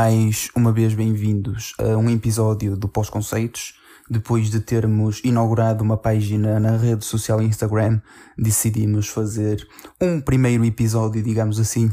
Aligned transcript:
mais 0.00 0.48
uma 0.54 0.70
vez 0.70 0.94
bem-vindos 0.94 1.74
a 1.76 1.96
um 1.96 2.08
episódio 2.08 2.76
do 2.76 2.86
Pós-Conceitos. 2.86 3.74
Depois 4.08 4.48
de 4.48 4.60
termos 4.60 5.20
inaugurado 5.24 5.82
uma 5.82 5.96
página 5.96 6.60
na 6.60 6.76
rede 6.76 7.04
social 7.04 7.42
Instagram, 7.42 8.00
decidimos 8.38 9.08
fazer 9.08 9.66
um 10.00 10.20
primeiro 10.20 10.64
episódio, 10.64 11.20
digamos 11.20 11.58
assim. 11.58 11.90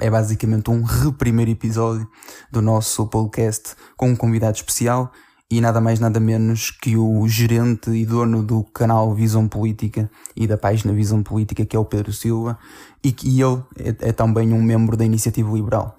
É 0.00 0.08
basicamente 0.08 0.70
um 0.70 0.84
re-primeiro 0.84 1.50
episódio 1.50 2.08
do 2.48 2.62
nosso 2.62 3.04
podcast 3.08 3.74
com 3.96 4.10
um 4.10 4.14
convidado 4.14 4.58
especial 4.58 5.10
e 5.50 5.60
nada 5.60 5.80
mais 5.80 5.98
nada 5.98 6.20
menos 6.20 6.70
que 6.70 6.96
o 6.96 7.26
gerente 7.26 7.90
e 7.90 8.06
dono 8.06 8.40
do 8.40 8.62
canal 8.62 9.12
Visão 9.16 9.48
Política 9.48 10.08
e 10.36 10.46
da 10.46 10.56
página 10.56 10.92
Visão 10.92 11.24
Política, 11.24 11.66
que 11.66 11.74
é 11.74 11.78
o 11.78 11.84
Pedro 11.84 12.12
Silva, 12.12 12.56
e 13.02 13.10
que 13.10 13.42
ele 13.42 13.60
é, 13.80 14.10
é 14.10 14.12
também 14.12 14.52
um 14.52 14.62
membro 14.62 14.96
da 14.96 15.04
Iniciativa 15.04 15.52
Liberal. 15.52 15.98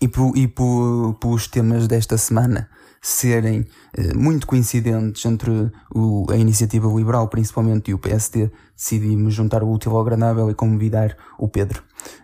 E, 0.00 0.06
por, 0.08 0.36
e 0.36 0.46
por, 0.46 1.14
pelos 1.20 1.48
temas 1.48 1.88
desta 1.88 2.16
semana 2.16 2.68
serem 3.00 3.66
eh, 3.96 4.14
muito 4.14 4.46
coincidentes 4.46 5.24
entre 5.24 5.70
o, 5.94 6.26
a 6.30 6.36
Iniciativa 6.36 6.88
Liberal, 6.88 7.28
principalmente, 7.28 7.90
e 7.90 7.94
o 7.94 7.98
PSD, 7.98 8.50
decidimos 8.76 9.34
juntar 9.34 9.62
o 9.62 9.70
útil 9.70 9.92
ao 9.92 10.00
agradável 10.00 10.50
e 10.50 10.54
convidar 10.54 11.16
o 11.38 11.48
Pedro. 11.48 11.82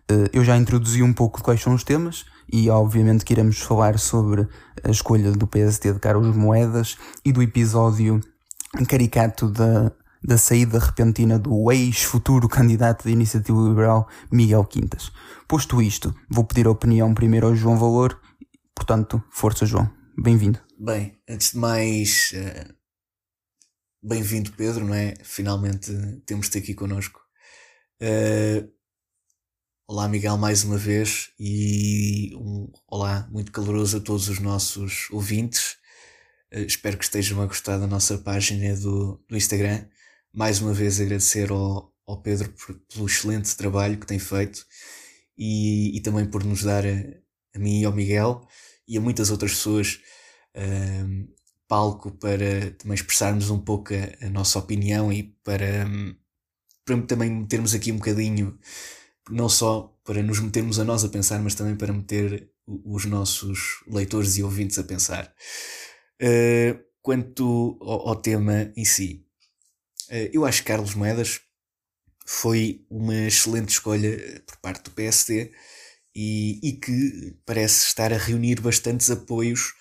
Eh, 0.09 0.31
eu 0.33 0.45
já 0.45 0.57
introduzi 0.57 1.03
um 1.03 1.13
pouco 1.13 1.39
de 1.39 1.45
quais 1.45 1.61
são 1.61 1.75
os 1.75 1.85
temas, 1.85 2.25
e 2.53 2.69
obviamente 2.69 3.25
que 3.25 3.33
iremos 3.33 3.59
falar 3.61 3.99
sobre 3.99 4.47
a 4.83 4.91
escolha 4.91 5.33
do 5.33 5.47
PSD 5.47 5.93
de 5.93 5.99
Carlos 5.99 6.37
Moedas 6.37 6.97
e 7.25 7.33
do 7.33 7.43
episódio 7.43 8.21
caricato 8.89 9.49
da, 9.49 9.93
da 10.25 10.39
saída 10.39 10.79
repentina 10.79 11.39
do 11.39 11.71
ex-futuro 11.71 12.49
candidato 12.49 13.05
da 13.05 13.11
Iniciativa 13.11 13.61
Liberal, 13.61 14.09
Miguel 14.33 14.65
Quintas. 14.65 15.13
Posto 15.47 15.83
isto, 15.83 16.15
vou 16.31 16.45
pedir 16.45 16.67
a 16.67 16.71
opinião 16.71 17.13
primeiro 17.13 17.47
ao 17.47 17.55
João 17.55 17.79
Valor, 17.79 18.19
portanto, 18.75 19.23
força 19.31 19.67
João, 19.67 19.91
bem-vindo. 20.17 20.59
Bem, 20.79 21.21
antes 21.29 21.53
de 21.53 21.59
mais, 21.59 22.33
uh, 22.33 22.75
bem-vindo 24.03 24.53
Pedro, 24.53 24.87
não 24.87 24.95
é? 24.95 25.15
Finalmente 25.23 25.93
temos-te 26.25 26.57
aqui 26.57 26.73
connosco. 26.73 27.21
Uh, 28.01 28.73
Olá, 29.87 30.09
Miguel, 30.09 30.39
mais 30.39 30.65
uma 30.65 30.79
vez 30.79 31.29
e 31.39 32.35
um 32.37 32.73
olá 32.89 33.29
muito 33.31 33.53
caloroso 33.53 33.99
a 33.99 34.01
todos 34.01 34.31
os 34.31 34.39
nossos 34.39 35.11
ouvintes. 35.11 35.77
Uh, 36.51 36.61
espero 36.61 36.97
que 36.97 37.05
estejam 37.05 37.43
a 37.43 37.47
gostar 37.47 37.77
da 37.77 37.87
nossa 37.87 38.17
página 38.17 38.75
do, 38.77 39.23
do 39.29 39.37
Instagram. 39.37 39.87
Mais 40.35 40.61
uma 40.61 40.73
vez 40.73 41.01
agradecer 41.01 41.51
ao, 41.51 41.95
ao 42.05 42.21
Pedro 42.21 42.53
por, 42.53 42.75
pelo 42.93 43.07
excelente 43.07 43.57
trabalho 43.57 43.99
que 43.99 44.07
tem 44.07 44.19
feito 44.19 44.67
e, 45.39 45.97
e 45.97 46.01
também 46.01 46.27
por 46.27 46.43
nos 46.43 46.65
dar 46.65 46.85
a, 46.85 46.91
a, 47.55 47.59
mim 47.59 47.81
e 47.81 47.85
ao 47.85 47.93
Miguel 47.93 48.47
e 48.89 48.99
a 48.99 49.01
muitas 49.01 49.31
outras 49.31 49.53
pessoas 49.53 50.01
uh, 50.57 51.35
palco 51.69 52.11
para 52.11 52.73
também 52.73 52.95
expressarmos 52.95 53.49
um 53.49 53.61
pouco 53.61 53.95
a, 53.95 54.27
a 54.27 54.29
nossa 54.29 54.59
opinião 54.59 55.13
e 55.13 55.23
para, 55.45 55.87
um, 55.87 56.17
para 56.85 57.01
também 57.03 57.31
metermos 57.31 57.73
aqui 57.73 57.93
um 57.93 57.99
bocadinho 57.99 58.59
não 59.31 59.49
só 59.49 59.97
para 60.05 60.23
nos 60.23 60.41
metermos 60.41 60.79
a 60.79 60.85
nós 60.85 61.05
a 61.05 61.09
pensar, 61.09 61.41
mas 61.41 61.55
também 61.55 61.77
para 61.77 61.93
meter 61.93 62.51
os 62.67 63.05
nossos 63.05 63.83
leitores 63.87 64.37
e 64.37 64.43
ouvintes 64.43 64.79
a 64.79 64.85
pensar. 64.85 65.33
Uh, 66.21 66.79
quanto 67.01 67.79
ao, 67.81 68.09
ao, 68.09 68.17
tema 68.17 68.73
em 68.77 68.85
si, 68.85 69.27
eu 70.33 70.45
acho 70.45 70.63
que 70.63 70.69
Carlos 70.69 70.95
Moedas 70.95 71.41
foi 72.27 72.85
uma 72.91 73.15
excelente 73.27 73.71
escolha 73.71 74.43
por 74.47 74.57
parte 74.59 74.85
do 74.85 74.91
PSD 74.91 75.53
e, 76.15 76.61
e 76.63 76.73
que 76.73 77.37
parece 77.45 77.87
estar 77.87 78.13
a 78.13 78.19
reunir 78.19 78.61
bastantes 78.61 79.11
apoios, 79.11 79.73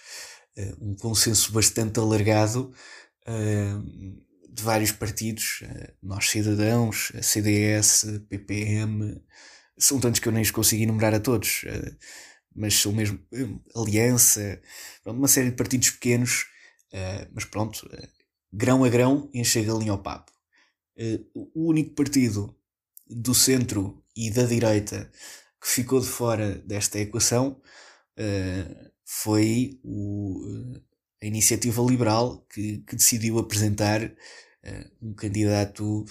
uh, 0.57 0.91
um 0.91 0.95
consenso 0.95 1.51
bastante 1.51 1.99
alargado 1.99 2.73
de 4.53 4.63
vários 4.63 4.91
partidos, 4.91 5.61
eh, 5.63 5.93
nós 6.01 6.29
cidadãos, 6.29 7.11
CDS, 7.21 8.05
PPM, 8.29 9.19
são 9.77 9.99
tantos 9.99 10.19
que 10.19 10.27
eu 10.27 10.31
nem 10.31 10.43
os 10.43 10.51
consigo 10.51 10.83
enumerar 10.83 11.13
a 11.13 11.19
todos, 11.19 11.63
eh, 11.65 11.95
mas 12.55 12.75
são 12.75 12.91
mesmo 12.91 13.19
eh, 13.33 13.47
Aliança, 13.75 14.61
uma 15.05 15.27
série 15.27 15.49
de 15.49 15.55
partidos 15.55 15.89
pequenos, 15.91 16.45
mas 17.33 17.43
pronto, 17.45 17.89
grão 18.53 18.83
a 18.83 18.89
grão 18.89 19.29
enche 19.33 19.59
a 19.59 19.63
galinha 19.63 19.91
ao 19.91 20.01
papo. 20.01 20.31
O 21.33 21.69
único 21.69 21.95
partido 21.95 22.55
do 23.07 23.33
centro 23.33 24.03
e 24.15 24.29
da 24.29 24.43
direita 24.43 25.11
que 25.59 25.67
ficou 25.67 25.99
de 25.99 26.07
fora 26.07 26.55
desta 26.59 26.99
equação 26.99 27.59
foi 29.05 29.79
o, 29.83 30.41
a 31.23 31.25
iniciativa 31.25 31.81
liberal 31.81 32.45
que, 32.53 32.79
que 32.79 32.95
decidiu 32.97 33.39
apresentar 33.39 34.03
uh, 34.03 34.91
um 35.01 35.13
candidato 35.13 36.03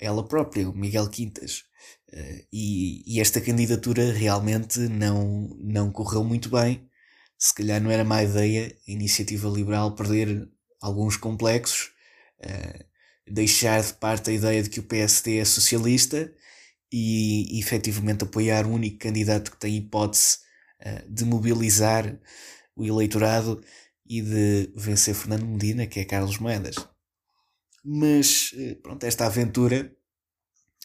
ela 0.00 0.26
própria, 0.26 0.68
o 0.68 0.76
Miguel 0.76 1.08
Quintas. 1.08 1.64
Uh, 2.12 2.44
e, 2.52 3.04
e, 3.06 3.20
esta 3.20 3.40
candidatura 3.40 4.12
realmente 4.12 4.80
não, 4.80 5.48
não 5.60 5.92
correu 5.92 6.24
muito 6.24 6.50
bem. 6.50 6.88
Se 7.38 7.54
calhar 7.54 7.80
não 7.80 7.90
era 7.90 8.04
má 8.04 8.22
ideia 8.24 8.76
a 8.86 8.90
iniciativa 8.90 9.48
liberal 9.48 9.94
perder 9.94 10.48
alguns 10.80 11.16
complexos, 11.16 11.90
uh, 12.40 12.84
deixar 13.26 13.82
de 13.82 13.92
parte 13.94 14.30
a 14.30 14.32
ideia 14.32 14.62
de 14.62 14.70
que 14.70 14.80
o 14.80 14.84
PSD 14.84 15.38
é 15.38 15.44
socialista 15.44 16.32
e, 16.92 17.58
efetivamente 17.58 18.24
apoiar 18.24 18.66
o 18.66 18.70
único 18.70 18.98
candidato 18.98 19.50
que 19.50 19.58
tem 19.58 19.76
hipótese 19.76 20.38
uh, 20.80 21.10
de 21.10 21.24
mobilizar 21.24 22.18
o 22.74 22.84
eleitorado 22.84 23.62
e 24.06 24.22
de 24.22 24.72
vencer 24.74 25.14
Fernando 25.14 25.44
Medina, 25.44 25.86
que 25.86 26.00
é 26.00 26.04
Carlos 26.04 26.38
Moedas. 26.38 26.76
Mas, 27.84 28.52
eh, 28.56 28.74
pronto, 28.82 29.04
esta 29.04 29.26
aventura 29.26 29.94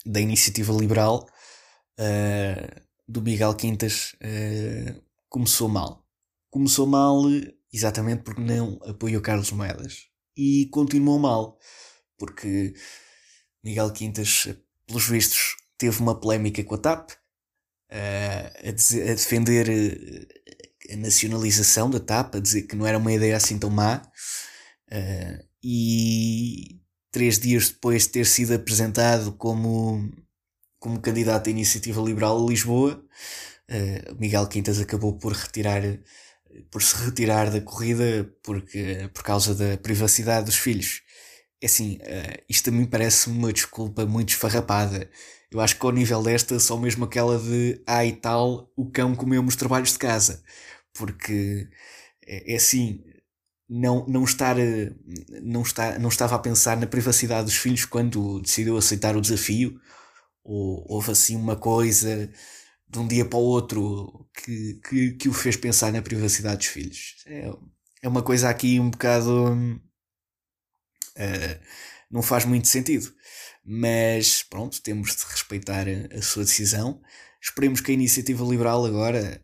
da 0.05 0.19
iniciativa 0.19 0.73
liberal 0.73 1.25
uh, 1.99 2.81
do 3.07 3.21
Miguel 3.21 3.55
Quintas 3.55 4.13
uh, 4.15 5.01
começou 5.29 5.69
mal. 5.69 6.05
Começou 6.49 6.85
mal 6.85 7.23
exatamente 7.73 8.21
porque 8.21 8.41
não 8.41 8.79
apoiou 8.85 9.21
Carlos 9.21 9.51
Moedas. 9.51 10.05
E 10.37 10.67
continuou 10.71 11.17
mal, 11.17 11.57
porque 12.17 12.73
Miguel 13.63 13.91
Quintas, 13.91 14.47
pelos 14.85 15.07
vistos, 15.07 15.55
teve 15.77 15.99
uma 15.99 16.19
polémica 16.19 16.63
com 16.63 16.75
a 16.75 16.77
TAP, 16.77 17.11
uh, 17.11 17.15
a, 17.91 18.71
defender 19.13 20.27
a 20.91 20.95
nacionalização 20.95 21.89
da 21.89 21.99
TAP, 21.99 22.35
a 22.35 22.39
dizer 22.39 22.63
que 22.63 22.75
não 22.75 22.85
era 22.85 22.97
uma 22.97 23.11
ideia 23.11 23.35
assim 23.35 23.57
tão 23.57 23.69
má. 23.69 24.01
Uh, 24.91 25.43
e 25.63 26.79
três 27.11 27.39
dias 27.39 27.69
depois 27.69 28.03
de 28.03 28.09
ter 28.09 28.25
sido 28.25 28.53
apresentado 28.53 29.33
como, 29.33 30.11
como 30.79 31.01
candidato 31.01 31.47
à 31.47 31.51
Iniciativa 31.51 32.01
Liberal 32.01 32.43
a 32.43 32.49
Lisboa, 32.49 33.03
Miguel 34.19 34.47
Quintas 34.47 34.79
acabou 34.79 35.17
por 35.17 35.31
retirar 35.31 35.81
por 36.71 36.81
se 36.81 36.95
retirar 37.05 37.51
da 37.51 37.61
corrida 37.61 38.29
porque, 38.43 39.09
por 39.13 39.23
causa 39.23 39.55
da 39.55 39.77
privacidade 39.77 40.45
dos 40.45 40.55
filhos. 40.55 41.01
É 41.61 41.65
assim, 41.65 41.97
uh, 41.97 42.43
isto 42.49 42.69
a 42.69 42.73
mim 42.73 42.85
parece 42.85 43.29
uma 43.29 43.53
desculpa 43.53 44.05
muito 44.05 44.29
esfarrapada. 44.29 45.09
Eu 45.51 45.61
acho 45.61 45.79
que 45.79 45.85
ao 45.85 45.91
nível 45.91 46.21
desta, 46.23 46.59
só 46.59 46.77
mesmo 46.77 47.05
aquela 47.05 47.37
de 47.39 47.81
ah 47.87 48.05
e 48.05 48.13
tal, 48.13 48.71
o 48.75 48.89
cão 48.91 49.15
comeu 49.15 49.43
os 49.43 49.55
trabalhos 49.55 49.93
de 49.93 49.99
casa 49.99 50.43
porque 50.93 51.67
é, 52.25 52.53
é 52.53 52.55
assim, 52.55 53.03
não, 53.67 54.05
não, 54.07 54.23
estar, 54.23 54.55
não, 55.41 55.61
está, 55.63 55.97
não 55.99 56.09
estava 56.09 56.35
a 56.35 56.39
pensar 56.39 56.77
na 56.77 56.87
privacidade 56.87 57.45
dos 57.45 57.57
filhos 57.57 57.85
quando 57.85 58.41
decidiu 58.41 58.77
aceitar 58.77 59.17
o 59.17 59.21
desafio, 59.21 59.79
ou 60.43 60.85
houve 60.87 61.11
assim 61.11 61.35
uma 61.35 61.55
coisa 61.55 62.29
de 62.93 62.99
um 62.99 63.07
dia 63.07 63.25
para 63.25 63.39
o 63.39 63.41
outro 63.41 64.29
que, 64.33 64.79
que, 64.87 65.11
que 65.13 65.29
o 65.29 65.33
fez 65.33 65.57
pensar 65.57 65.91
na 65.91 66.01
privacidade 66.01 66.57
dos 66.57 66.67
filhos. 66.67 67.15
É, 67.25 67.51
é 68.03 68.07
uma 68.07 68.21
coisa 68.21 68.49
aqui 68.49 68.79
um 68.79 68.89
bocado. 68.89 69.53
Uh, 71.15 71.63
não 72.09 72.21
faz 72.21 72.45
muito 72.45 72.67
sentido. 72.67 73.11
Mas 73.65 74.43
pronto, 74.43 74.81
temos 74.81 75.15
de 75.15 75.23
respeitar 75.23 75.85
a, 75.87 76.21
sua 76.21 76.43
decisão. 76.43 77.01
Esperemos 77.41 77.81
que 77.81 77.91
a 77.91 77.93
iniciativa 77.93 78.45
liberal 78.45 78.85
agora 78.85 79.43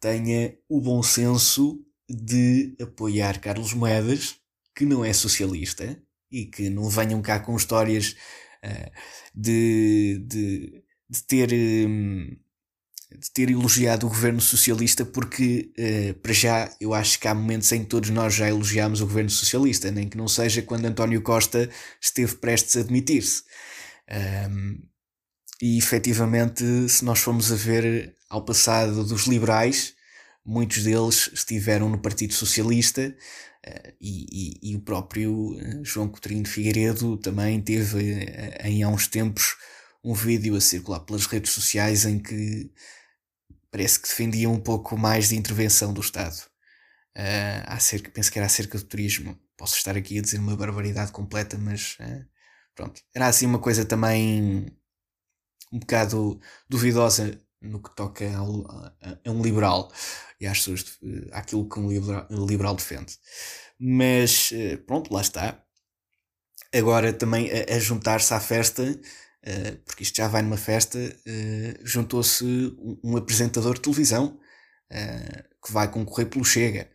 tenha 0.00 0.56
o 0.68 0.80
bom 0.80 1.02
senso 1.02 1.78
de 2.08 2.76
apoiar 2.80 3.40
Carlos 3.40 3.72
Moedas, 3.72 4.36
que 4.74 4.84
não 4.84 5.04
é 5.04 5.12
socialista, 5.12 6.02
e 6.30 6.46
que 6.46 6.68
não 6.70 6.88
venham 6.88 7.22
cá 7.22 7.38
com 7.38 7.56
histórias 7.56 8.16
uh, 8.64 8.90
de, 9.34 10.24
de, 10.26 10.84
de, 11.08 11.22
ter. 11.24 11.52
Um, 11.88 12.36
de 13.18 13.30
ter 13.30 13.50
elogiado 13.50 14.06
o 14.06 14.08
governo 14.08 14.40
socialista, 14.40 15.04
porque, 15.04 15.72
uh, 15.78 16.14
para 16.20 16.32
já, 16.32 16.70
eu 16.80 16.94
acho 16.94 17.18
que 17.18 17.26
há 17.26 17.34
momentos 17.34 17.70
em 17.72 17.80
que 17.80 17.86
todos 17.86 18.10
nós 18.10 18.34
já 18.34 18.48
elogiámos 18.48 19.00
o 19.00 19.06
governo 19.06 19.30
socialista, 19.30 19.90
nem 19.90 20.08
que 20.08 20.16
não 20.16 20.28
seja 20.28 20.62
quando 20.62 20.86
António 20.86 21.20
Costa 21.20 21.68
esteve 22.00 22.36
prestes 22.36 22.76
a 22.76 22.80
admitir-se. 22.80 23.42
Um, 24.48 24.80
e 25.60 25.76
efetivamente, 25.76 26.88
se 26.88 27.04
nós 27.04 27.18
formos 27.18 27.52
a 27.52 27.56
ver 27.56 28.14
ao 28.28 28.44
passado 28.44 29.04
dos 29.04 29.26
liberais, 29.26 29.94
muitos 30.44 30.84
deles 30.84 31.30
estiveram 31.34 31.88
no 31.88 31.98
Partido 31.98 32.32
Socialista 32.32 33.14
uh, 33.66 33.92
e, 34.00 34.60
e, 34.62 34.70
e, 34.70 34.76
o 34.76 34.80
próprio 34.80 35.56
João 35.82 36.08
Coutinho 36.08 36.44
de 36.44 36.50
Figueiredo 36.50 37.16
também 37.18 37.60
teve 37.60 38.24
em 38.64 38.82
há 38.82 38.88
uns 38.88 39.08
tempos 39.08 39.56
um 40.02 40.14
vídeo 40.14 40.54
a 40.56 40.60
circular 40.60 41.00
pelas 41.00 41.26
redes 41.26 41.52
sociais 41.52 42.06
em 42.06 42.18
que 42.18 42.70
parece 43.70 44.00
que 44.00 44.08
defendia 44.08 44.48
um 44.48 44.60
pouco 44.60 44.96
mais 44.96 45.28
de 45.28 45.36
intervenção 45.36 45.92
do 45.92 46.00
Estado. 46.00 46.36
Uh, 47.16 47.62
acerca, 47.66 48.10
penso 48.10 48.30
que 48.30 48.38
era 48.38 48.46
acerca 48.46 48.78
do 48.78 48.84
turismo. 48.84 49.38
Posso 49.56 49.76
estar 49.76 49.96
aqui 49.96 50.18
a 50.18 50.22
dizer 50.22 50.38
uma 50.38 50.56
barbaridade 50.56 51.12
completa, 51.12 51.58
mas 51.58 51.96
uh, 52.00 52.26
pronto. 52.74 53.00
Era 53.14 53.26
assim 53.26 53.46
uma 53.46 53.58
coisa 53.58 53.84
também 53.84 54.66
um 55.72 55.78
bocado 55.78 56.40
duvidosa 56.68 57.40
no 57.60 57.82
que 57.82 57.94
toca 57.94 58.24
a, 58.24 59.18
a, 59.28 59.30
um 59.30 59.42
liberal 59.42 59.92
e 60.40 60.46
às 60.46 60.58
pessoas, 60.58 60.98
àquilo 61.32 61.68
que 61.68 61.78
um 61.78 61.88
liberal, 61.88 62.26
liberal 62.30 62.74
defende. 62.74 63.16
Mas 63.78 64.50
pronto, 64.86 65.12
lá 65.12 65.20
está. 65.20 65.62
Agora 66.72 67.12
também 67.12 67.50
a, 67.50 67.76
a 67.76 67.78
juntar-se 67.78 68.32
à 68.32 68.40
festa 68.40 68.98
Uh, 69.46 69.76
porque 69.86 70.02
isto 70.02 70.16
já 70.16 70.28
vai 70.28 70.42
numa 70.42 70.58
festa, 70.58 70.98
uh, 70.98 71.80
juntou-se 71.82 72.44
um, 72.44 73.00
um, 73.02 73.16
apresentador 73.16 73.74
de 73.74 73.80
televisão 73.80 74.38
uh, 74.92 75.64
que 75.64 75.72
vai 75.72 75.90
concorrer 75.90 76.28
pelo 76.28 76.44
Chega, 76.44 76.90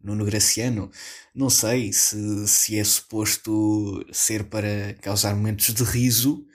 Nuno 0.00 0.24
Graciano. 0.24 0.90
Não 1.34 1.48
sei 1.48 1.92
se, 1.92 2.46
se 2.46 2.78
é 2.78 2.84
suposto 2.84 4.04
ser 4.12 4.44
para 4.44 4.94
causar 5.00 5.34
momentos 5.34 5.72
de 5.74 5.82
riso 5.82 6.46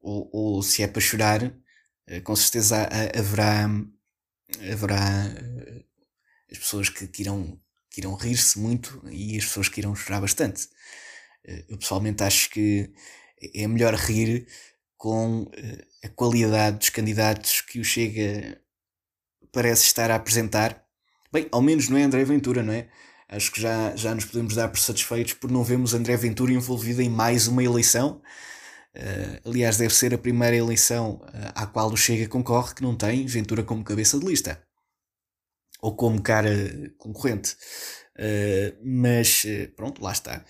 ou, 0.00 0.30
ou, 0.32 0.62
se 0.62 0.82
é 0.82 0.86
para 0.86 1.00
chorar. 1.00 1.52
com 2.24 2.36
certeza 2.36 2.88
haverá, 3.16 3.68
haverá 4.72 5.24
as 6.50 6.58
pessoas 6.58 6.88
que, 6.88 7.08
irão, 7.20 7.60
que 7.90 8.00
irão 8.00 8.14
rir-se 8.14 8.58
muito 8.58 9.02
e 9.10 9.36
as 9.36 9.44
pessoas 9.44 9.68
que 9.68 9.80
irão 9.80 9.96
chorar 9.96 10.20
bastante. 10.20 10.68
eu 11.68 11.78
pessoalmente 11.78 12.22
acho 12.22 12.50
que 12.50 12.92
é 13.54 13.66
melhor 13.66 13.94
rir 13.94 14.46
com 14.96 15.42
uh, 15.42 15.50
a 16.04 16.08
qualidade 16.08 16.78
dos 16.78 16.90
candidatos 16.90 17.60
que 17.62 17.80
o 17.80 17.84
Chega 17.84 18.60
parece 19.52 19.84
estar 19.84 20.10
a 20.10 20.16
apresentar. 20.16 20.84
Bem, 21.32 21.48
ao 21.50 21.62
menos 21.62 21.88
não 21.88 21.96
é 21.96 22.02
André 22.02 22.24
Ventura, 22.24 22.62
não 22.62 22.72
é? 22.72 22.88
Acho 23.28 23.52
que 23.52 23.60
já, 23.60 23.94
já 23.94 24.14
nos 24.14 24.24
podemos 24.24 24.54
dar 24.56 24.68
por 24.68 24.80
satisfeitos 24.80 25.34
por 25.34 25.50
não 25.50 25.62
vermos 25.62 25.94
André 25.94 26.16
Ventura 26.16 26.52
envolvido 26.52 27.00
em 27.00 27.08
mais 27.08 27.46
uma 27.46 27.62
eleição. 27.62 28.20
Uh, 28.94 29.48
aliás, 29.48 29.76
deve 29.76 29.94
ser 29.94 30.12
a 30.12 30.18
primeira 30.18 30.56
eleição 30.56 31.20
uh, 31.22 31.52
à 31.54 31.64
qual 31.64 31.90
o 31.90 31.96
Chega 31.96 32.28
concorre 32.28 32.74
que 32.74 32.82
não 32.82 32.96
tem 32.96 33.24
Ventura 33.26 33.62
como 33.62 33.84
cabeça 33.84 34.18
de 34.18 34.26
lista 34.26 34.60
ou 35.80 35.94
como 35.94 36.20
cara 36.20 36.50
concorrente. 36.98 37.56
Uh, 38.16 38.76
mas 38.84 39.46
pronto, 39.76 40.02
lá 40.02 40.10
está. 40.10 40.44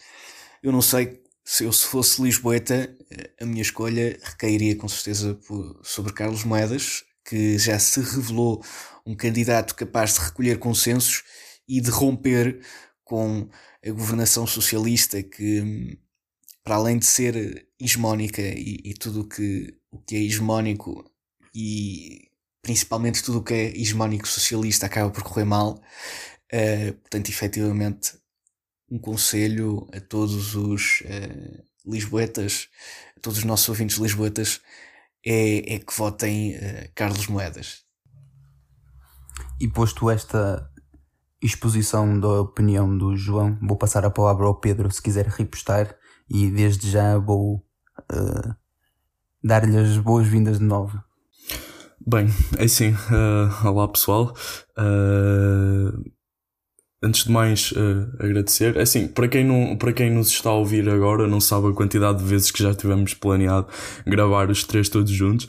Eu 0.63 0.73
não 0.73 0.81
sei 0.81 1.23
se 1.51 1.65
eu 1.65 1.73
se 1.73 1.85
fosse 1.85 2.23
Lisboeta, 2.23 2.97
a 3.41 3.45
minha 3.45 3.61
escolha 3.61 4.17
recairia 4.23 4.77
com 4.77 4.87
certeza 4.87 5.35
por, 5.35 5.81
sobre 5.83 6.13
Carlos 6.13 6.45
Moedas, 6.45 7.03
que 7.25 7.59
já 7.59 7.77
se 7.77 7.99
revelou 8.01 8.65
um 9.05 9.17
candidato 9.17 9.75
capaz 9.75 10.15
de 10.15 10.21
recolher 10.21 10.61
consensos 10.61 11.25
e 11.67 11.81
de 11.81 11.91
romper 11.91 12.65
com 13.03 13.49
a 13.85 13.91
governação 13.91 14.47
socialista 14.47 15.21
que, 15.25 15.99
para 16.63 16.77
além 16.77 17.01
de 17.01 17.07
ser 17.07 17.67
hegemónica 17.81 18.41
e, 18.41 18.81
e 18.85 18.95
tudo 18.95 19.27
que, 19.27 19.77
o 19.91 19.99
que 19.99 20.15
é 20.15 20.21
hegemónico 20.21 21.05
e 21.53 22.31
principalmente 22.63 23.25
tudo 23.25 23.39
o 23.39 23.43
que 23.43 23.55
é 23.55 23.77
hegemónico 23.77 24.29
socialista 24.29 24.87
acaba 24.87 25.11
por 25.11 25.25
correr 25.25 25.47
mal, 25.47 25.83
uh, 26.53 26.93
portanto, 26.93 27.29
efetivamente, 27.29 28.20
um 28.91 28.99
conselho 28.99 29.87
a 29.95 30.01
todos 30.01 30.55
os 30.55 31.03
uh, 31.03 31.65
lisboetas, 31.87 32.69
a 33.17 33.21
todos 33.21 33.39
os 33.39 33.45
nossos 33.45 33.69
ouvintes 33.69 33.99
lisboetas, 33.99 34.61
é, 35.25 35.75
é 35.75 35.79
que 35.79 35.97
votem 35.97 36.57
uh, 36.57 36.91
Carlos 36.95 37.27
Moedas. 37.27 37.85
E 39.61 39.69
posto 39.69 40.11
esta 40.11 40.69
exposição 41.43 42.19
da 42.19 42.41
opinião 42.41 42.97
do 42.97 43.17
João, 43.17 43.59
vou 43.63 43.77
passar 43.77 44.05
a 44.05 44.11
palavra 44.11 44.47
ao 44.47 44.59
Pedro 44.61 44.91
se 44.91 45.01
quiser 45.01 45.27
repostar 45.27 45.97
e 46.29 46.51
desde 46.51 46.91
já 46.91 47.17
vou 47.17 47.65
uh, 48.13 48.55
dar-lhe 49.43 49.77
as 49.77 49.97
boas-vindas 49.99 50.59
de 50.59 50.65
novo. 50.65 51.03
Bem, 52.07 52.29
é 52.59 52.65
assim, 52.65 52.93
uh, 52.93 53.69
olá 53.69 53.89
pessoal. 53.89 54.35
Uh, 54.79 56.03
antes 57.03 57.25
de 57.25 57.33
mais 57.33 57.73
uh, 57.73 58.11
agradecer. 58.19 58.77
É 58.77 58.83
assim, 58.83 59.09
para 59.09 59.29
quem, 59.29 59.45
não, 59.45 59.77
para 59.77 59.93
quem 59.93 60.11
nos 60.11 60.29
está 60.29 60.51
a 60.51 60.55
ouvir 60.55 60.89
agora, 60.89 61.27
não 61.27 61.41
sabe 61.41 61.69
a 61.69 61.73
quantidade 61.73 62.19
de 62.19 62.25
vezes 62.25 62.51
que 62.51 62.63
já 62.63 62.75
tivemos 62.75 63.15
planeado 63.15 63.67
gravar 64.07 64.51
os 64.51 64.65
três 64.65 64.89
todos 64.89 65.11
juntos. 65.11 65.47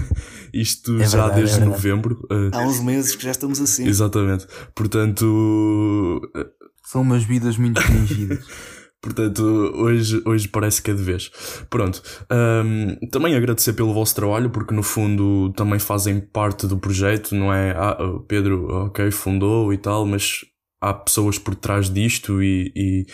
Isto 0.52 1.00
é 1.00 1.04
já 1.04 1.22
verdade, 1.22 1.40
desde 1.40 1.62
é 1.62 1.64
novembro. 1.64 2.26
Uh, 2.30 2.50
Há 2.52 2.60
uns 2.60 2.80
meses 2.80 3.16
que 3.16 3.24
já 3.24 3.32
estamos 3.32 3.60
assim. 3.60 3.86
Exatamente. 3.86 4.46
Portanto. 4.74 5.24
Uh, 5.24 6.44
São 6.84 7.02
umas 7.02 7.24
vidas 7.24 7.56
muito 7.56 7.80
fingidas. 7.82 8.44
Portanto, 9.02 9.42
hoje, 9.42 10.22
hoje 10.24 10.48
parece 10.48 10.80
que 10.80 10.90
é 10.90 10.94
de 10.94 11.02
vez. 11.02 11.30
Pronto. 11.68 12.02
Um, 12.32 12.96
também 13.08 13.34
agradecer 13.34 13.74
pelo 13.74 13.92
vosso 13.92 14.14
trabalho, 14.14 14.48
porque 14.48 14.72
no 14.72 14.82
fundo 14.82 15.52
também 15.52 15.78
fazem 15.78 16.18
parte 16.20 16.66
do 16.66 16.78
projeto, 16.78 17.34
não 17.34 17.52
é? 17.52 17.72
Ah, 17.72 17.98
Pedro, 18.26 18.66
ok, 18.86 19.10
fundou 19.10 19.74
e 19.74 19.76
tal, 19.76 20.06
mas 20.06 20.40
há 20.84 20.92
pessoas 20.92 21.38
por 21.38 21.54
trás 21.54 21.88
disto 21.88 22.42
e, 22.42 22.70
e, 22.76 23.06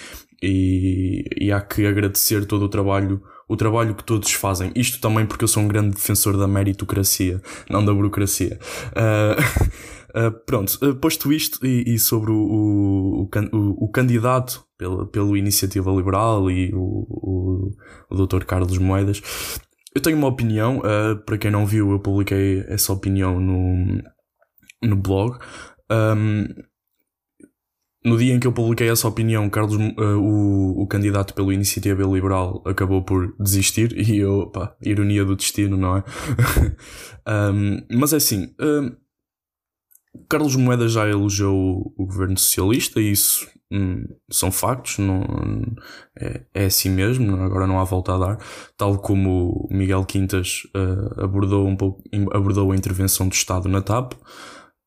e, 0.42 1.24
e, 1.46 1.52
há 1.52 1.60
que 1.60 1.86
agradecer 1.86 2.44
todo 2.44 2.64
o 2.64 2.68
trabalho, 2.68 3.22
o 3.48 3.56
trabalho 3.56 3.94
que 3.94 4.02
todos 4.02 4.32
fazem. 4.32 4.72
Isto 4.74 5.00
também 5.00 5.24
porque 5.24 5.44
eu 5.44 5.48
sou 5.48 5.62
um 5.62 5.68
grande 5.68 5.94
defensor 5.94 6.36
da 6.36 6.48
meritocracia, 6.48 7.40
não 7.68 7.84
da 7.84 7.94
burocracia. 7.94 8.58
Uh, 8.90 10.28
uh, 10.28 10.32
pronto, 10.44 10.78
uh, 10.82 10.94
posto 10.96 11.32
isto 11.32 11.64
e, 11.64 11.94
e 11.94 11.98
sobre 11.98 12.32
o, 12.32 12.36
o, 12.36 13.28
o, 13.52 13.84
o, 13.84 13.88
candidato 13.88 14.64
pelo, 14.76 15.06
pelo 15.06 15.36
Iniciativa 15.36 15.92
Liberal 15.92 16.50
e 16.50 16.72
o, 16.74 17.06
o, 17.08 17.76
o 18.10 18.26
Dr. 18.26 18.44
Carlos 18.44 18.78
Moedas, 18.78 19.22
eu 19.94 20.00
tenho 20.00 20.16
uma 20.16 20.28
opinião. 20.28 20.80
para 21.26 21.36
quem 21.36 21.50
não 21.50 21.66
viu, 21.66 21.90
eu 21.90 21.98
publiquei 21.98 22.64
essa 22.68 22.92
opinião 22.92 23.40
no, 23.40 24.00
no 24.80 24.96
blog. 24.96 25.36
Um, 25.90 26.46
no 28.04 28.16
dia 28.16 28.34
em 28.34 28.40
que 28.40 28.46
eu 28.46 28.52
publiquei 28.52 28.88
essa 28.88 29.06
opinião, 29.06 29.48
Carlos, 29.50 29.76
uh, 29.76 30.18
o, 30.18 30.82
o 30.82 30.86
candidato 30.86 31.34
pelo 31.34 31.52
Iniciativa 31.52 32.02
Liberal 32.02 32.62
acabou 32.64 33.02
por 33.02 33.34
desistir 33.38 33.92
e 33.98 34.18
eu, 34.18 34.46
pá, 34.48 34.74
ironia 34.80 35.24
do 35.24 35.36
destino, 35.36 35.76
não 35.76 35.98
é? 35.98 36.04
um, 37.52 37.86
mas 37.90 38.12
é 38.12 38.16
assim, 38.16 38.54
uh, 38.60 38.96
Carlos 40.28 40.56
Moeda 40.56 40.88
já 40.88 41.06
elogiou 41.08 41.92
o 41.96 42.06
governo 42.06 42.38
socialista 42.38 43.00
e 43.00 43.12
isso 43.12 43.46
hum, 43.70 44.04
são 44.30 44.50
factos, 44.50 44.98
não, 44.98 45.22
é, 46.18 46.42
é 46.54 46.64
assim 46.64 46.88
mesmo, 46.88 47.36
agora 47.36 47.66
não 47.66 47.78
há 47.78 47.84
volta 47.84 48.14
a 48.14 48.18
dar, 48.18 48.38
tal 48.76 48.98
como 48.98 49.68
Miguel 49.70 50.04
Quintas 50.06 50.62
uh, 50.74 51.22
abordou, 51.22 51.66
um 51.66 51.76
pouco, 51.76 52.02
abordou 52.32 52.72
a 52.72 52.76
intervenção 52.76 53.28
do 53.28 53.34
Estado 53.34 53.68
na 53.68 53.82
TAP. 53.82 54.14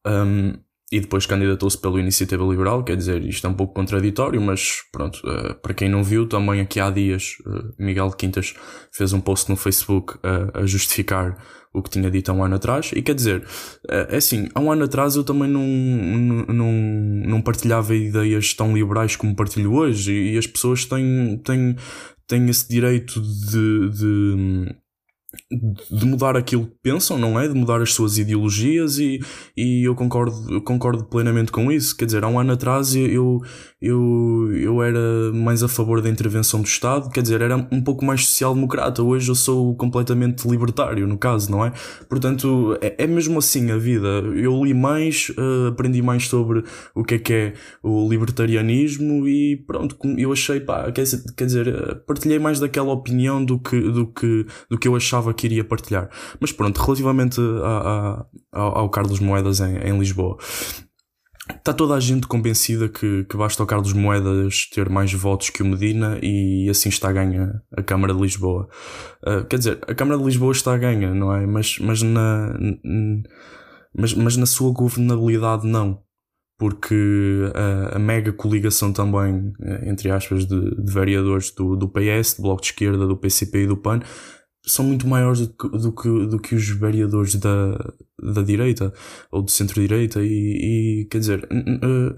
Um, 0.05 0.53
e 0.93 0.99
depois 0.99 1.25
candidatou-se 1.25 1.75
pela 1.75 1.99
Iniciativa 1.99 2.45
Liberal, 2.45 2.83
quer 2.83 2.95
dizer, 2.95 3.25
isto 3.25 3.47
é 3.47 3.49
um 3.49 3.55
pouco 3.55 3.73
contraditório, 3.73 4.39
mas 4.39 4.83
pronto, 4.91 5.19
uh, 5.27 5.55
para 5.55 5.73
quem 5.73 5.89
não 5.89 6.03
viu, 6.03 6.27
também 6.27 6.61
aqui 6.61 6.79
há 6.79 6.91
dias 6.91 7.37
uh, 7.47 7.73
Miguel 7.79 8.11
Quintas 8.11 8.53
fez 8.91 9.11
um 9.11 9.19
post 9.19 9.49
no 9.49 9.55
Facebook 9.55 10.17
uh, 10.17 10.51
a 10.53 10.67
justificar 10.67 11.35
o 11.73 11.81
que 11.81 11.89
tinha 11.89 12.11
dito 12.11 12.29
há 12.29 12.35
um 12.35 12.43
ano 12.43 12.57
atrás, 12.57 12.91
e 12.95 13.01
quer 13.01 13.15
dizer, 13.15 13.43
é 13.89 14.17
assim, 14.17 14.47
há 14.53 14.59
um 14.59 14.71
ano 14.71 14.83
atrás 14.83 15.15
eu 15.15 15.23
também 15.23 15.49
não, 15.49 15.65
não, 16.47 16.71
não 16.71 17.41
partilhava 17.41 17.95
ideias 17.95 18.53
tão 18.53 18.75
liberais 18.75 19.15
como 19.15 19.35
partilho 19.35 19.73
hoje, 19.73 20.11
e, 20.11 20.35
e 20.35 20.37
as 20.37 20.45
pessoas 20.45 20.85
têm, 20.85 21.41
têm, 21.43 21.75
têm 22.27 22.47
esse 22.47 22.69
direito 22.69 23.19
de, 23.19 23.89
de 23.89 24.75
de 25.91 26.05
mudar 26.05 26.35
aquilo 26.35 26.65
que 26.65 26.75
pensam, 26.81 27.17
não 27.17 27.39
é? 27.39 27.47
De 27.47 27.53
mudar 27.53 27.81
as 27.81 27.93
suas 27.93 28.17
ideologias 28.17 28.97
e, 28.97 29.19
e 29.55 29.87
eu 29.87 29.95
concordo, 29.95 30.61
concordo 30.61 31.03
plenamente 31.05 31.51
com 31.51 31.71
isso. 31.71 31.95
Quer 31.95 32.05
dizer, 32.05 32.23
há 32.23 32.27
um 32.27 32.39
ano 32.39 32.53
atrás 32.53 32.95
eu, 32.95 33.41
eu, 33.81 34.51
eu 34.53 34.83
era 34.83 35.31
mais 35.33 35.63
a 35.63 35.67
favor 35.67 36.01
da 36.01 36.09
intervenção 36.09 36.61
do 36.61 36.67
Estado, 36.67 37.09
quer 37.09 37.21
dizer, 37.21 37.41
era 37.41 37.55
um 37.71 37.81
pouco 37.81 38.05
mais 38.05 38.25
social-democrata. 38.25 39.03
Hoje 39.03 39.29
eu 39.29 39.35
sou 39.35 39.75
completamente 39.75 40.47
libertário, 40.47 41.07
no 41.07 41.17
caso, 41.17 41.51
não 41.51 41.65
é? 41.65 41.73
Portanto, 42.09 42.77
é, 42.81 43.03
é 43.03 43.07
mesmo 43.07 43.39
assim 43.39 43.71
a 43.71 43.77
vida. 43.77 44.07
Eu 44.35 44.63
li 44.63 44.73
mais, 44.73 45.29
uh, 45.29 45.67
aprendi 45.67 46.01
mais 46.01 46.27
sobre 46.27 46.63
o 46.95 47.03
que 47.03 47.15
é 47.15 47.19
que 47.19 47.33
é 47.33 47.53
o 47.81 48.07
libertarianismo 48.09 49.27
e 49.27 49.57
pronto, 49.57 49.97
eu 50.17 50.31
achei, 50.31 50.59
pá, 50.59 50.91
quer, 50.91 51.03
dizer, 51.45 52.03
partilhei 52.05 52.39
mais 52.39 52.59
daquela 52.59 52.91
opinião 52.91 53.43
do 53.43 53.59
que, 53.59 53.79
do 53.79 54.07
que, 54.07 54.45
do 54.69 54.77
que 54.77 54.87
eu 54.87 54.95
achava 54.95 55.33
que 55.33 55.42
que 55.43 55.47
iria 55.47 55.63
partilhar. 55.63 56.09
Mas 56.39 56.53
pronto, 56.53 56.81
relativamente 56.81 57.41
a, 57.41 57.67
a, 57.67 58.25
ao, 58.53 58.77
ao 58.79 58.89
Carlos 58.89 59.19
Moedas 59.19 59.59
em, 59.59 59.75
em 59.77 59.99
Lisboa. 59.99 60.37
Está 61.49 61.73
toda 61.73 61.93
a 61.95 61.99
gente 61.99 62.25
convencida 62.25 62.87
que, 62.87 63.25
que 63.25 63.35
basta 63.35 63.61
o 63.61 63.65
Carlos 63.65 63.91
Moedas 63.91 64.69
ter 64.73 64.89
mais 64.89 65.11
votos 65.11 65.49
que 65.49 65.61
o 65.61 65.65
Medina 65.65 66.17
e 66.23 66.69
assim 66.69 66.87
está 66.87 67.09
a 67.09 67.11
ganha 67.11 67.61
a 67.75 67.83
Câmara 67.83 68.13
de 68.13 68.21
Lisboa. 68.21 68.69
Uh, 69.21 69.43
quer 69.45 69.57
dizer, 69.57 69.79
a 69.85 69.93
Câmara 69.93 70.17
de 70.17 70.23
Lisboa 70.23 70.53
está 70.53 70.73
a 70.73 70.77
ganha, 70.77 71.13
não 71.13 71.35
é? 71.35 71.45
Mas, 71.45 71.77
mas, 71.79 72.01
na, 72.01 72.57
mas, 73.93 74.13
mas 74.13 74.37
na 74.37 74.45
sua 74.45 74.71
governabilidade 74.71 75.67
não. 75.67 76.01
Porque 76.57 76.95
a, 77.53 77.97
a 77.97 77.99
mega 77.99 78.31
coligação 78.31 78.93
também, 78.93 79.51
eh, 79.61 79.89
entre 79.89 80.09
aspas, 80.11 80.45
de, 80.45 80.75
de 80.81 80.93
vereadores 80.93 81.51
do, 81.51 81.75
do 81.75 81.89
PS, 81.89 82.35
do 82.35 82.43
Bloco 82.43 82.61
de 82.61 82.67
Esquerda, 82.67 83.05
do 83.05 83.17
PCP 83.17 83.63
e 83.63 83.67
do 83.67 83.75
PAN, 83.75 83.99
são 84.65 84.85
muito 84.85 85.07
maiores 85.07 85.41
do 85.41 85.53
que, 85.53 85.69
do 85.69 85.91
que, 85.91 86.27
do 86.27 86.39
que 86.39 86.55
os 86.55 86.69
vereadores 86.69 87.35
da, 87.35 87.77
da 88.21 88.41
direita 88.41 88.93
ou 89.31 89.41
do 89.41 89.51
centro-direita 89.51 90.21
e, 90.23 91.01
e, 91.01 91.05
quer 91.05 91.19
dizer 91.19 91.47
eh, 91.51 92.15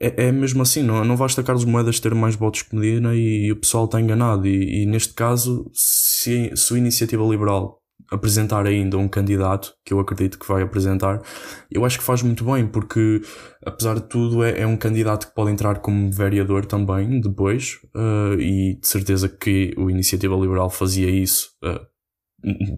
é, 0.00 0.26
é 0.26 0.32
mesmo 0.32 0.62
assim, 0.62 0.82
não, 0.82 1.04
não 1.04 1.16
basta 1.16 1.42
Carlos 1.42 1.64
Moedas 1.64 2.00
ter 2.00 2.14
mais 2.14 2.34
votos 2.34 2.62
que 2.62 2.74
Medina 2.74 3.14
e, 3.14 3.46
e 3.46 3.52
o 3.52 3.56
pessoal 3.56 3.84
está 3.84 4.00
enganado 4.00 4.46
e, 4.46 4.82
e, 4.82 4.86
neste 4.86 5.14
caso 5.14 5.70
se, 5.72 6.50
se 6.56 6.74
a 6.74 6.78
iniciativa 6.78 7.22
liberal 7.24 7.81
apresentar 8.12 8.66
ainda 8.66 8.98
um 8.98 9.08
candidato, 9.08 9.74
que 9.84 9.92
eu 9.92 9.98
acredito 9.98 10.38
que 10.38 10.46
vai 10.46 10.62
apresentar, 10.62 11.22
eu 11.70 11.84
acho 11.84 11.98
que 11.98 12.04
faz 12.04 12.22
muito 12.22 12.44
bem, 12.44 12.66
porque 12.66 13.22
apesar 13.64 13.94
de 13.94 14.08
tudo 14.08 14.44
é, 14.44 14.60
é 14.60 14.66
um 14.66 14.76
candidato 14.76 15.28
que 15.28 15.34
pode 15.34 15.50
entrar 15.50 15.80
como 15.80 16.12
vereador 16.12 16.66
também 16.66 17.20
depois, 17.20 17.78
uh, 17.94 18.38
e 18.38 18.78
de 18.78 18.86
certeza 18.86 19.28
que 19.28 19.72
o 19.76 19.88
Iniciativa 19.90 20.36
Liberal 20.36 20.68
fazia 20.68 21.10
isso 21.10 21.50
uh, 21.64 21.80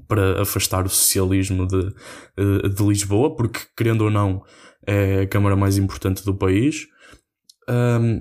para 0.07 0.43
afastar 0.43 0.87
o 0.87 0.89
socialismo 0.89 1.67
de, 1.67 1.93
uh, 2.39 2.69
de 2.69 2.83
Lisboa, 2.83 3.35
porque 3.35 3.61
querendo 3.77 4.03
ou 4.03 4.11
não 4.11 4.43
é 4.87 5.23
a 5.23 5.27
Câmara 5.27 5.57
mais 5.57 5.79
importante 5.79 6.25
do 6.25 6.35
país. 6.35 6.87
Um, 7.69 8.21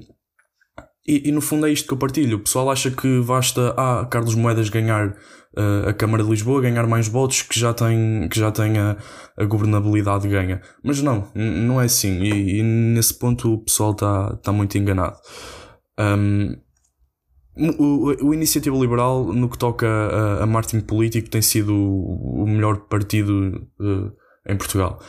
e, 1.06 1.30
e, 1.30 1.32
no 1.32 1.42
fundo 1.42 1.68
é 1.68 1.72
isto 1.72 1.88
que 1.88 1.94
eu 1.94 1.98
partilho. 1.98 2.38
O 2.38 2.40
pessoal 2.40 2.72
acha 2.72 2.90
que 2.90 3.22
basta 3.22 3.74
ah, 3.78 4.08
Carlos 4.10 4.36
Moedas 4.36 4.70
ganhar 4.70 5.10
uh, 5.10 5.90
a 5.90 5.94
Câmara 5.94 6.24
de 6.24 6.30
Lisboa, 6.30 6.62
ganhar 6.62 6.88
mais 6.88 7.10
votos, 7.10 7.42
que 7.42 7.60
já 7.60 7.74
tem, 7.74 8.28
que 8.30 8.40
já 8.40 8.52
tem 8.52 8.78
a, 8.78 8.96
a 9.38 9.44
governabilidade 9.44 10.30
ganha. 10.30 10.62
Mas 10.82 11.02
não, 11.02 11.30
não 11.36 11.82
é 11.82 11.86
assim. 11.86 12.22
E, 12.22 12.60
e 12.60 12.64
nesse 12.64 13.14
ponto 13.16 13.54
o 13.54 13.64
pessoal 13.64 13.92
está 13.92 14.36
tá 14.38 14.52
muito 14.54 14.78
enganado. 14.78 15.18
Um, 16.00 16.56
o, 17.78 18.28
o 18.28 18.34
Iniciativa 18.34 18.76
Liberal, 18.78 19.26
no 19.26 19.50
que 19.50 19.58
toca 19.58 19.86
a, 19.86 20.44
a 20.44 20.46
marketing 20.46 20.86
político, 20.86 21.30
tem 21.30 21.42
sido 21.42 21.76
o 21.76 22.46
melhor 22.48 22.78
partido 22.88 23.68
uh, 23.80 24.12
em 24.48 24.56
Portugal. 24.56 25.00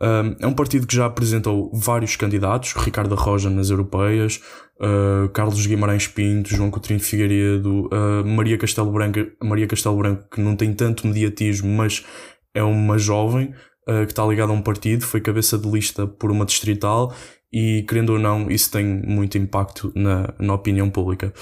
Um, 0.00 0.36
é 0.40 0.46
um 0.46 0.54
partido 0.54 0.86
que 0.86 0.94
já 0.94 1.06
apresentou 1.06 1.70
vários 1.74 2.14
candidatos, 2.16 2.72
Ricardo 2.74 3.14
Roja 3.14 3.50
nas 3.50 3.70
europeias, 3.70 4.40
uh, 4.80 5.28
Carlos 5.30 5.66
Guimarães 5.66 6.06
Pinto, 6.06 6.50
João 6.54 6.70
Coutinho 6.70 7.00
Figueiredo, 7.00 7.86
uh, 7.86 8.24
Maria 8.24 8.56
Castelo 8.56 8.92
Branco, 8.92 9.18
Maria 9.42 9.66
Castelo 9.66 9.96
Branco, 9.96 10.24
que 10.30 10.40
não 10.40 10.54
tem 10.54 10.72
tanto 10.72 11.06
mediatismo, 11.06 11.68
mas 11.68 12.04
é 12.54 12.62
uma 12.62 12.96
jovem 12.98 13.52
uh, 13.88 14.06
que 14.06 14.12
está 14.12 14.24
ligada 14.24 14.52
a 14.52 14.54
um 14.54 14.62
partido, 14.62 15.04
foi 15.04 15.20
cabeça 15.20 15.58
de 15.58 15.68
lista 15.68 16.06
por 16.06 16.30
uma 16.30 16.44
distrital 16.44 17.12
e, 17.52 17.84
querendo 17.88 18.10
ou 18.10 18.18
não, 18.18 18.50
isso 18.50 18.70
tem 18.70 18.84
muito 18.84 19.38
impacto 19.38 19.92
na, 19.94 20.32
na 20.38 20.54
opinião 20.54 20.90
pública. 20.90 21.32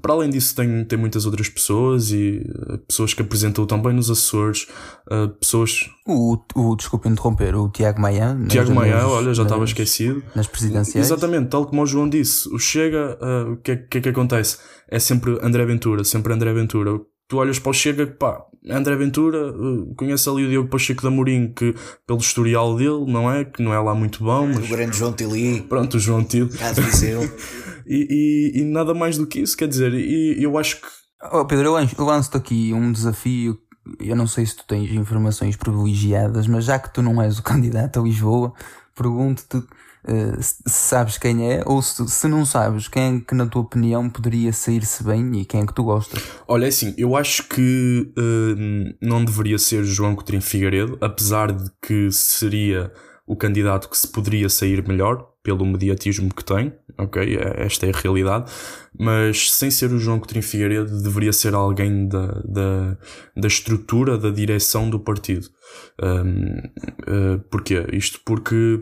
Para 0.00 0.12
além 0.12 0.30
disso, 0.30 0.54
tem, 0.54 0.84
tem 0.84 0.98
muitas 0.98 1.26
outras 1.26 1.48
pessoas 1.48 2.10
e 2.10 2.42
uh, 2.70 2.78
pessoas 2.78 3.14
que 3.14 3.22
apresentam 3.22 3.66
também 3.66 3.92
nos 3.92 4.10
Açores, 4.10 4.66
uh, 5.10 5.28
pessoas. 5.40 5.90
O, 6.06 6.38
o, 6.54 6.76
desculpa 6.76 7.08
interromper, 7.08 7.54
o 7.56 7.68
Tiago 7.68 8.00
Maia. 8.00 8.36
Tiago 8.48 8.74
Maia, 8.74 9.06
olha, 9.06 9.32
já 9.34 9.42
estava 9.42 9.64
esquecido. 9.64 10.22
Nas 10.34 10.46
presidenciais. 10.46 11.06
Exatamente, 11.06 11.48
tal 11.48 11.66
como 11.66 11.82
o 11.82 11.86
João 11.86 12.08
disse, 12.08 12.48
o 12.54 12.58
Chega, 12.58 13.18
uh, 13.20 13.52
o 13.52 13.56
que 13.56 13.72
é 13.72 13.76
que, 13.76 13.98
é 13.98 14.00
que 14.00 14.08
acontece? 14.08 14.58
É 14.88 14.98
sempre 14.98 15.38
André 15.42 15.64
Ventura, 15.64 16.04
sempre 16.04 16.32
André 16.32 16.52
Ventura. 16.52 17.00
Tu 17.26 17.36
olhas 17.36 17.58
para 17.58 17.70
o 17.70 17.74
Chega, 17.74 18.06
pá, 18.06 18.44
André 18.68 18.96
Ventura, 18.96 19.50
uh, 19.50 19.94
conhece 19.94 20.28
ali 20.28 20.44
o 20.44 20.48
Diogo 20.48 20.68
Pacheco 20.68 21.02
da 21.02 21.10
Mourinho, 21.10 21.52
que 21.52 21.74
pelo 22.06 22.18
historial 22.18 22.76
dele, 22.76 23.04
não 23.06 23.30
é? 23.30 23.44
Que 23.44 23.62
não 23.62 23.74
é 23.74 23.78
lá 23.78 23.94
muito 23.94 24.24
bom. 24.24 24.46
Mas... 24.46 24.58
O 24.64 24.68
grande 24.68 24.96
João 24.96 25.12
Tili. 25.12 25.60
Pronto, 25.62 25.96
o 25.96 26.00
João 26.00 26.24
Tili. 26.24 26.48
Viseu. 26.74 27.20
E, 27.86 28.52
e, 28.54 28.60
e, 28.60 28.64
nada 28.64 28.94
mais 28.94 29.18
do 29.18 29.26
que 29.26 29.40
isso, 29.40 29.56
quer 29.56 29.68
dizer, 29.68 29.92
e 29.94 30.42
eu 30.42 30.56
acho 30.58 30.80
que. 30.80 30.86
Oh, 31.32 31.44
Pedro, 31.44 31.66
eu 31.66 32.04
lanço-te 32.04 32.36
aqui 32.36 32.72
um 32.72 32.92
desafio. 32.92 33.58
Eu 34.00 34.16
não 34.16 34.26
sei 34.26 34.46
se 34.46 34.56
tu 34.56 34.64
tens 34.66 34.90
informações 34.90 35.56
privilegiadas, 35.56 36.46
mas 36.46 36.64
já 36.64 36.78
que 36.78 36.92
tu 36.92 37.02
não 37.02 37.20
és 37.20 37.38
o 37.38 37.42
candidato 37.44 38.00
a 38.00 38.02
Lisboa, 38.02 38.52
pergunto-te 38.94 39.58
uh, 39.58 40.42
se 40.42 40.62
sabes 40.66 41.18
quem 41.18 41.50
é, 41.50 41.62
ou 41.66 41.82
se, 41.82 42.06
se 42.08 42.28
não 42.28 42.44
sabes, 42.44 42.88
quem 42.88 43.16
é 43.16 43.20
que, 43.20 43.34
na 43.34 43.46
tua 43.46 43.62
opinião, 43.62 44.08
poderia 44.08 44.52
sair-se 44.52 45.02
bem 45.02 45.40
e 45.40 45.44
quem 45.44 45.62
é 45.62 45.66
que 45.66 45.74
tu 45.74 45.84
gostas? 45.84 46.22
Olha, 46.46 46.66
é 46.66 46.68
assim, 46.68 46.94
eu 46.96 47.16
acho 47.16 47.48
que 47.48 48.12
uh, 48.18 48.96
não 49.00 49.24
deveria 49.24 49.58
ser 49.58 49.84
João 49.84 50.14
Coutinho 50.14 50.42
Figueiredo, 50.42 50.98
apesar 51.00 51.52
de 51.52 51.70
que 51.82 52.10
seria 52.10 52.92
o 53.26 53.36
candidato 53.36 53.88
que 53.88 53.96
se 53.96 54.08
poderia 54.08 54.48
sair 54.48 54.86
melhor 54.86 55.30
pelo 55.42 55.64
mediatismo 55.64 56.32
que 56.32 56.44
tem, 56.44 56.74
ok? 56.98 57.36
É, 57.36 57.64
esta 57.64 57.86
é 57.86 57.90
a 57.90 57.98
realidade, 57.98 58.50
mas 58.98 59.52
sem 59.52 59.70
ser 59.70 59.92
o 59.92 59.98
João 59.98 60.18
Coutinho 60.18 60.42
Figueiredo, 60.42 61.02
deveria 61.02 61.32
ser 61.32 61.54
alguém 61.54 62.08
da, 62.08 62.26
da, 62.44 62.98
da 63.36 63.48
estrutura, 63.48 64.18
da 64.18 64.30
direção 64.30 64.88
do 64.88 65.00
partido. 65.00 65.48
Um, 66.02 66.58
uh, 66.58 67.38
porquê? 67.50 67.86
Isto 67.92 68.20
porque 68.24 68.80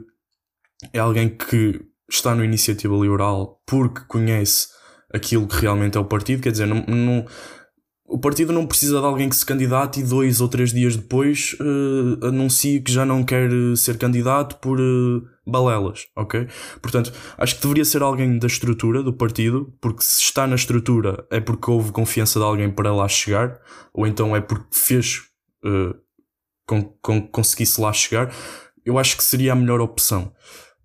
é 0.92 0.98
alguém 0.98 1.28
que 1.28 1.80
está 2.10 2.34
no 2.34 2.44
Iniciativa 2.44 2.94
Liberal 2.96 3.60
porque 3.66 4.02
conhece 4.06 4.68
aquilo 5.12 5.46
que 5.46 5.56
realmente 5.56 5.96
é 5.96 6.00
o 6.00 6.04
partido, 6.04 6.42
quer 6.42 6.52
dizer, 6.52 6.66
não, 6.66 6.84
não 6.86 7.26
o 8.12 8.18
partido 8.18 8.52
não 8.52 8.66
precisa 8.66 9.00
de 9.00 9.06
alguém 9.06 9.26
que 9.26 9.34
se 9.34 9.46
candidate 9.46 10.00
e 10.00 10.02
dois 10.02 10.42
ou 10.42 10.48
três 10.48 10.70
dias 10.70 10.94
depois 10.94 11.56
uh, 11.58 12.26
anuncie 12.26 12.78
que 12.82 12.92
já 12.92 13.06
não 13.06 13.24
quer 13.24 13.50
eh, 13.50 13.74
ser 13.74 13.96
candidato 13.96 14.56
por 14.56 14.78
uh, 14.78 15.22
balelas, 15.46 16.06
ok? 16.14 16.46
Portanto, 16.82 17.10
acho 17.38 17.56
que 17.56 17.62
deveria 17.62 17.86
ser 17.86 18.02
alguém 18.02 18.38
da 18.38 18.46
estrutura 18.46 19.02
do 19.02 19.14
partido, 19.14 19.74
porque 19.80 20.02
se 20.02 20.20
está 20.20 20.46
na 20.46 20.56
estrutura 20.56 21.26
é 21.30 21.40
porque 21.40 21.70
houve 21.70 21.90
confiança 21.90 22.38
de 22.38 22.44
alguém 22.44 22.70
para 22.70 22.94
lá 22.94 23.08
chegar, 23.08 23.58
ou 23.94 24.06
então 24.06 24.36
é 24.36 24.42
porque 24.42 24.66
fez 24.70 25.22
uh, 25.64 25.94
com, 26.66 26.82
com 27.00 27.26
conseguisse 27.28 27.80
lá 27.80 27.94
chegar. 27.94 28.30
Eu 28.84 28.98
acho 28.98 29.16
que 29.16 29.24
seria 29.24 29.54
a 29.54 29.56
melhor 29.56 29.80
opção. 29.80 30.34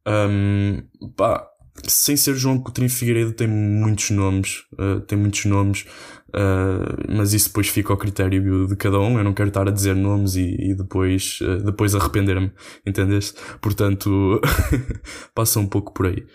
Um, 0.07 0.81
pá, 1.17 1.45
sem 1.85 2.15
ser 2.15 2.35
João 2.35 2.57
Coutinho 2.57 2.89
Figueiredo 2.89 3.33
tem 3.33 3.47
muitos 3.47 4.09
nomes, 4.09 4.63
uh, 4.79 5.01
tem 5.01 5.17
muitos 5.17 5.45
nomes. 5.45 5.85
Uh, 6.29 7.15
mas 7.15 7.33
isso 7.33 7.47
depois 7.47 7.69
fica 7.69 7.93
ao 7.93 7.97
critério 7.97 8.67
de 8.67 8.75
cada 8.75 8.99
um. 8.99 9.17
Eu 9.17 9.23
não 9.23 9.33
quero 9.33 9.49
estar 9.49 9.67
a 9.67 9.71
dizer 9.71 9.95
nomes 9.95 10.35
e, 10.35 10.71
e 10.71 10.75
depois, 10.75 11.39
uh, 11.41 11.63
depois 11.63 11.95
arrepender-me, 11.95 12.51
entendeste? 12.85 13.39
Portanto, 13.61 14.41
passa 15.33 15.59
um 15.59 15.67
pouco 15.67 15.93
por 15.93 16.07
aí. 16.07 16.25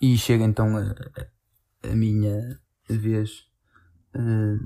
E 0.00 0.16
chega 0.16 0.44
então 0.44 0.76
a, 0.76 0.94
a 1.90 1.94
minha 1.94 2.60
vez. 2.88 3.44
Uh, 4.14 4.58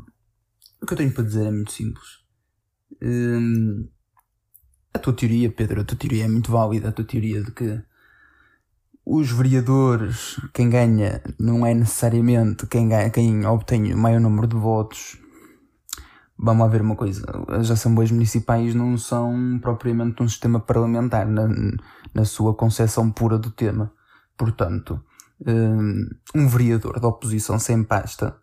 o 0.83 0.87
que 0.87 0.93
eu 0.95 0.97
tenho 0.97 1.13
para 1.13 1.25
dizer 1.25 1.47
é 1.47 1.51
muito 1.51 1.73
simples. 1.73 2.21
a 4.95 4.99
tua 4.99 5.13
teoria, 5.13 5.51
Pedro, 5.51 5.81
a 5.81 5.85
tua 5.85 5.99
teoria 5.99 6.25
é 6.25 6.29
muito 6.29 6.51
válida. 6.51 6.89
A 6.89 6.93
tua 6.93 7.05
teoria 7.05 7.43
de 7.43 7.53
que 7.53 7.83
os 9.13 9.33
vereadores, 9.33 10.41
quem 10.55 10.71
ganha 10.71 11.21
não 11.37 11.67
é 11.67 11.75
necessariamente 11.75 12.65
quem, 12.69 12.89
ganha, 12.89 13.11
quem 13.11 13.45
obtém 13.45 13.93
o 13.93 13.99
maior 13.99 14.21
número 14.21 14.47
de 14.47 14.55
votos. 14.55 15.19
Vamos 16.39 16.65
lá 16.65 16.71
ver 16.71 16.81
uma 16.81 16.95
coisa, 16.95 17.27
as 17.49 17.73
assembleias 17.73 18.13
municipais 18.13 18.73
não 18.73 18.97
são 18.97 19.59
propriamente 19.61 20.23
um 20.23 20.29
sistema 20.29 20.61
parlamentar 20.61 21.27
na, 21.27 21.49
na 22.15 22.25
sua 22.25 22.55
concepção 22.55 23.11
pura 23.11 23.37
do 23.37 23.51
tema. 23.51 23.93
Portanto, 24.39 25.03
hum, 25.45 26.09
um 26.33 26.47
vereador 26.47 27.01
da 27.01 27.09
oposição 27.09 27.59
sem 27.59 27.83
pasta 27.83 28.37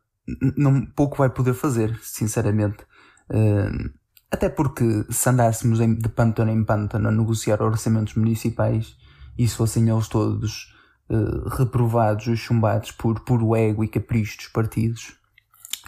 não, 0.57 0.85
pouco 0.85 1.17
vai 1.17 1.29
poder 1.29 1.53
fazer, 1.53 1.97
sinceramente. 2.03 2.85
Hum, 3.31 3.89
até 4.29 4.49
porque 4.49 5.05
se 5.09 5.29
andássemos 5.29 5.79
de 5.79 6.09
pântano 6.09 6.51
em 6.51 6.61
pântano 6.65 7.07
a 7.07 7.11
negociar 7.11 7.61
orçamentos 7.61 8.15
municipais, 8.15 8.97
e 9.37 9.47
se 9.47 9.55
fossem 9.55 9.89
eles 9.89 10.07
todos 10.07 10.73
uh, 11.09 11.49
reprovados 11.49 12.27
ou 12.27 12.35
chumbados 12.35 12.91
por 12.91 13.19
puro 13.21 13.55
ego 13.55 13.83
e 13.83 13.87
capricho 13.87 14.37
dos 14.37 14.47
partidos, 14.47 15.15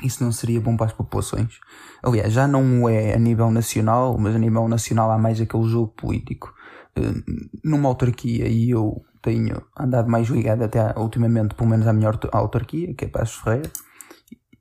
isso 0.04 0.24
não 0.24 0.32
seria 0.32 0.62
bom 0.62 0.78
para 0.78 0.88
as 0.88 0.94
populações. 0.94 1.60
Aliás, 2.02 2.32
já 2.32 2.48
não 2.48 2.88
é 2.88 3.14
a 3.14 3.20
nível 3.20 3.52
nacional, 3.52 4.18
mas 4.18 4.36
a 4.36 4.40
nível 4.40 4.68
nacional 4.68 5.12
há 5.12 5.18
mais 5.18 5.42
aquele 5.42 5.68
jogo 5.68 5.90
político. 5.90 6.54
Uh, 6.98 7.24
numa 7.64 7.90
autarquia, 7.90 8.48
e 8.48 8.70
eu 8.70 9.04
tenho 9.22 9.62
andado 9.78 10.10
mais 10.10 10.28
ligado 10.28 10.64
até 10.64 10.94
ultimamente, 10.98 11.56
pelo 11.56 11.70
menos 11.70 11.88
à 11.88 11.94
minha 11.94 12.12
autarquia, 12.32 12.94
que 12.94 13.06
é 13.06 13.08
Passos 13.08 13.42
Ferreira, 13.42 13.70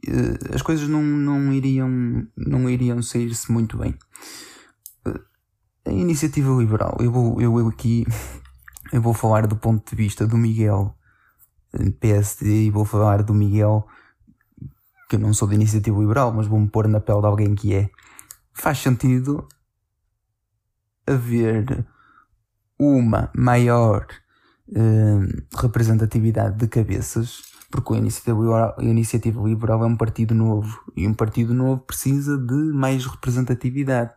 eh, 0.06 0.54
as 0.54 0.62
coisas 0.62 0.88
não, 0.88 1.02
não 1.02 1.52
iriam, 1.52 2.26
não 2.36 2.68
iriam 2.68 3.02
sair-se 3.02 3.50
muito 3.50 3.76
bem. 3.78 3.94
A 5.84 5.90
iniciativa 5.90 6.50
liberal, 6.52 6.96
eu 7.00 7.10
vou, 7.10 7.40
eu 7.40 7.68
aqui, 7.68 8.06
eu 8.92 9.00
vou 9.02 9.14
falar 9.14 9.46
do 9.46 9.56
ponto 9.56 9.88
de 9.88 9.96
vista 9.96 10.26
do 10.26 10.36
Miguel 10.36 10.94
eh, 11.72 11.90
PSD 11.90 12.64
e 12.66 12.70
vou 12.70 12.84
falar 12.84 13.22
do 13.22 13.34
Miguel, 13.34 13.86
que 15.08 15.16
eu 15.16 15.20
não 15.20 15.32
sou 15.32 15.48
de 15.48 15.54
iniciativa 15.54 15.98
liberal, 15.98 16.32
mas 16.32 16.46
vou-me 16.46 16.68
pôr 16.68 16.88
na 16.88 17.00
pele 17.00 17.20
de 17.20 17.26
alguém 17.26 17.54
que 17.54 17.74
é. 17.74 17.90
Faz 18.52 18.78
sentido 18.78 19.46
haver 21.06 21.86
uma 22.78 23.30
maior 23.34 24.06
representatividade 25.56 26.58
de 26.58 26.68
cabeças 26.68 27.48
porque 27.70 27.94
a 27.94 27.98
Iniciativa, 27.98 28.38
Liberal, 28.38 28.74
a 28.78 28.84
Iniciativa 28.84 29.42
Liberal 29.42 29.82
é 29.82 29.86
um 29.86 29.96
partido 29.96 30.34
novo 30.34 30.80
e 30.96 31.06
um 31.06 31.12
partido 31.12 31.52
novo 31.52 31.82
precisa 31.82 32.38
de 32.38 32.54
mais 32.54 33.04
representatividade. 33.04 34.12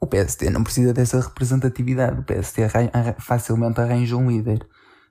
O 0.00 0.06
PSD 0.06 0.50
não 0.50 0.62
precisa 0.62 0.92
dessa 0.92 1.20
representatividade. 1.20 2.20
O 2.20 2.24
PSD 2.24 2.62
facilmente 3.18 3.80
arranja 3.80 4.16
um 4.16 4.30
líder. 4.30 4.66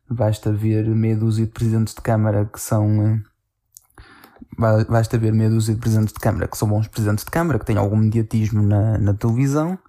Basta 0.09 0.51
ver 0.51 0.85
meia 0.87 1.17
dúzia 1.17 1.45
de 1.45 1.51
presidentes 1.51 1.95
de 1.95 2.01
Câmara 2.01 2.45
que 2.45 2.61
são. 2.61 3.21
Eh, 4.59 4.85
basta 4.87 5.17
ver 5.17 5.33
meia 5.33 5.49
dúzia 5.49 5.73
de 5.73 5.81
presidentes 5.81 6.13
de 6.13 6.19
Câmara 6.19 6.47
que 6.47 6.57
são 6.57 6.67
bons 6.67 6.87
presidentes 6.87 7.25
de 7.25 7.31
Câmara, 7.31 7.57
que 7.57 7.65
têm 7.65 7.77
algum 7.77 7.95
mediatismo 7.95 8.61
na, 8.61 8.97
na 8.99 9.13
televisão 9.13 9.79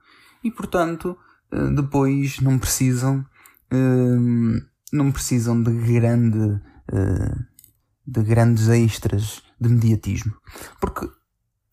e, 0.43 0.51
portanto, 0.51 1.17
eh, 1.53 1.71
depois 1.75 2.41
não 2.41 2.59
precisam. 2.59 3.25
Eh, 3.71 4.67
não 4.93 5.13
precisam 5.13 5.63
de 5.63 5.73
grande 5.73 6.61
de 8.07 8.23
grandes 8.23 8.69
extras 8.69 9.43
de 9.61 9.69
mediatismo. 9.69 10.33
Porque 10.81 11.11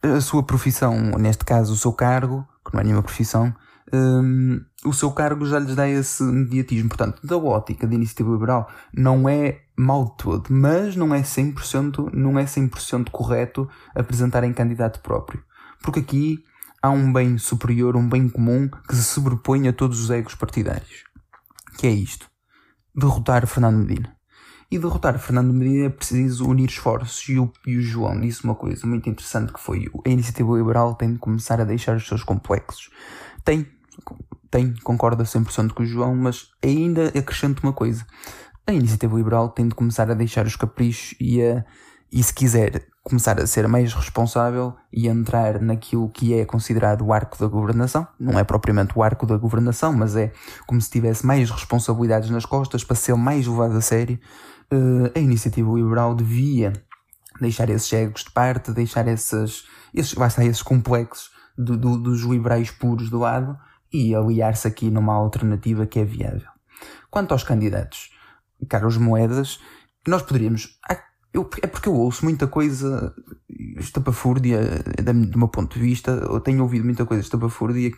a 0.02 0.20
sua 0.20 0.44
profissão, 0.44 0.96
neste 1.20 1.46
caso 1.46 1.74
o 1.74 1.78
seu 1.78 1.94
cargo, 1.94 2.46
não 2.74 2.82
é 2.82 2.84
nenhuma 2.84 3.04
profissão, 3.04 3.54
um, 3.94 4.60
o 4.84 4.92
seu 4.92 5.12
cargo 5.12 5.46
já 5.46 5.60
lhes 5.60 5.76
dá 5.76 5.88
esse 5.88 6.24
mediatismo. 6.24 6.90
Portanto, 6.90 7.26
da 7.26 7.38
ótica 7.38 7.86
da 7.86 7.94
iniciativa 7.94 8.32
liberal, 8.32 8.70
não 8.94 9.30
é 9.30 9.62
mal 9.78 10.10
todo, 10.10 10.48
mas 10.50 10.96
não 10.96 11.14
é 11.14 11.22
100%, 11.22 12.12
não 12.14 12.38
é 12.40 12.46
100% 12.46 13.10
correto 13.12 13.70
apresentarem 13.94 14.54
candidato 14.54 15.00
próprio. 15.02 15.44
Porque 15.82 16.00
aqui 16.00 16.44
há 16.82 16.90
um 16.90 17.14
bem 17.14 17.38
superior, 17.38 17.96
um 17.96 18.10
bem 18.10 18.28
comum 18.28 18.70
que 18.88 18.96
se 18.96 19.04
sobrepõe 19.04 19.68
a 19.68 19.74
todos 19.74 20.00
os 20.00 20.10
egos 20.10 20.36
partidários. 20.36 21.04
Que 21.78 21.88
é 21.88 21.92
isto. 21.92 22.28
Derrotar 22.96 23.46
Fernando 23.48 23.78
Medina 23.78 24.13
e 24.74 24.80
derrotar 24.80 25.20
Fernando 25.20 25.54
Medina 25.54 25.86
é 25.86 25.90
preciso 25.90 26.48
unir 26.48 26.68
esforços. 26.68 27.30
E 27.30 27.38
o, 27.38 27.52
e 27.68 27.78
o 27.78 27.82
João 27.82 28.20
disse 28.20 28.44
uma 28.44 28.56
coisa 28.56 28.88
muito 28.88 29.08
interessante 29.08 29.54
que 29.54 29.60
foi 29.60 29.86
a 30.04 30.10
iniciativa 30.10 30.52
liberal 30.58 30.96
tem 30.96 31.14
de 31.14 31.20
começar 31.20 31.62
a 31.62 31.64
deixar 31.64 31.96
os 31.96 32.08
seus 32.08 32.24
complexos. 32.24 32.90
Tem, 33.46 33.68
tem, 34.50 34.74
concorda 34.84 35.24
100% 35.24 35.74
com 35.74 35.84
o 35.84 35.86
João, 35.86 36.16
mas 36.16 36.50
ainda 36.64 37.10
acrescento 37.10 37.60
uma 37.62 37.72
coisa. 37.72 38.04
A 38.66 38.74
iniciativa 38.74 39.16
liberal 39.16 39.50
tem 39.50 39.68
de 39.68 39.76
começar 39.76 40.10
a 40.10 40.16
deixar 40.16 40.48
os 40.48 40.56
caprichos 40.56 41.16
e 41.20 41.44
a, 41.44 41.64
e 42.12 42.24
se 42.24 42.34
quiser 42.34 42.88
começar 43.04 43.40
a 43.40 43.46
ser 43.46 43.68
mais 43.68 43.94
responsável 43.94 44.74
e 44.92 45.08
entrar 45.08 45.62
naquilo 45.62 46.10
que 46.10 46.34
é 46.34 46.46
considerado 46.46 47.06
o 47.06 47.14
arco 47.14 47.38
da 47.38 47.48
governação, 47.48 48.08
não 48.20 48.40
é 48.40 48.44
propriamente 48.44 48.94
o 48.96 49.04
arco 49.04 49.28
da 49.28 49.38
governação, 49.38 49.94
mas 49.94 50.16
é 50.16 50.32
como 50.66 50.82
se 50.82 50.90
tivesse 50.90 51.26
mais 51.26 51.52
responsabilidades 51.52 52.32
nas 52.32 52.46
costas 52.46 52.84
para 52.84 52.96
ser 52.96 53.16
mais 53.16 53.46
levado 53.46 53.76
a 53.76 53.82
sério, 53.82 54.18
a 55.16 55.20
iniciativa 55.20 55.72
liberal 55.72 56.16
devia 56.16 56.74
deixar 57.40 57.70
esses 57.70 57.92
egos 57.94 58.24
de 58.24 58.32
parte, 58.32 58.72
deixar 58.72 59.08
esses, 59.08 59.66
esses, 59.94 60.14
vai 60.14 60.28
estar 60.28 60.46
esses 60.46 60.62
complexos 60.62 61.32
do, 61.58 61.78
do, 61.78 61.98
dos 61.98 62.22
liberais 62.22 62.72
puros 62.72 63.10
do 63.10 63.20
lado 63.20 63.58
e 63.92 64.16
aliar-se 64.16 64.68
aqui 64.68 64.90
numa 64.90 65.14
alternativa 65.14 65.86
que 65.86 66.00
é 66.00 66.06
viável. 66.06 66.50
Quanto 67.10 67.32
aos 67.32 67.44
candidatos, 67.44 68.12
Carlos 68.68 68.98
Moedas, 68.98 69.60
nós 70.08 70.22
poderíamos. 70.22 70.80
Eu, 71.34 71.50
é 71.64 71.68
porque 71.68 71.90
eu 71.90 71.96
ouço 71.96 72.24
muita 72.24 72.46
coisa 72.46 73.12
estapafúrdia, 73.80 74.84
do 75.32 75.38
meu 75.40 75.48
ponto 75.48 75.74
de 75.74 75.80
vista, 75.80 76.12
eu 76.12 76.40
tenho 76.40 76.62
ouvido 76.62 76.86
muita 76.86 77.06
coisa 77.06 77.24
estapafúrdia 77.24 77.92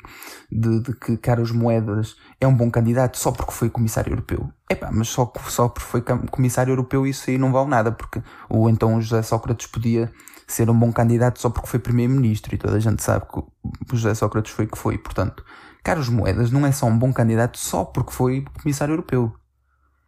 de, 0.50 0.80
de 0.80 0.94
que 0.94 1.18
Carlos 1.18 1.52
Moedas 1.52 2.16
é 2.40 2.48
um 2.48 2.56
bom 2.56 2.72
candidato 2.72 3.18
só 3.18 3.34
porque 3.34 3.52
foi 3.52 3.70
comissário 3.70 4.12
europeu. 4.14 4.50
Epá, 4.70 4.90
mas 4.92 5.10
só, 5.10 5.32
só 5.48 5.68
porque 5.68 5.86
foi 5.86 6.02
comissário 6.32 6.72
europeu 6.72 7.06
isso 7.06 7.30
aí 7.30 7.38
não 7.38 7.52
vale 7.52 7.70
nada, 7.70 7.92
porque 7.92 8.24
o 8.50 8.70
então 8.70 9.02
José 9.02 9.22
Sócrates 9.22 9.68
podia 9.68 10.12
ser 10.48 10.70
um 10.70 10.78
bom 10.78 10.94
candidato 10.94 11.40
só 11.40 11.50
porque 11.50 11.68
foi 11.68 11.80
primeiro-ministro 11.80 12.56
e 12.56 12.58
toda 12.58 12.78
a 12.78 12.80
gente 12.80 13.04
sabe 13.04 13.26
que 13.28 13.40
o 13.40 13.98
José 13.98 14.14
Sócrates 14.14 14.54
foi 14.54 14.66
que 14.66 14.78
foi. 14.78 14.98
Portanto, 14.98 15.44
Carlos 15.84 16.08
Moedas 16.08 16.52
não 16.52 16.66
é 16.66 16.72
só 16.72 16.86
um 16.86 16.98
bom 16.98 17.12
candidato 17.12 17.58
só 17.58 17.84
porque 17.84 18.14
foi 18.14 18.46
comissário 18.62 18.94
europeu. 18.94 19.34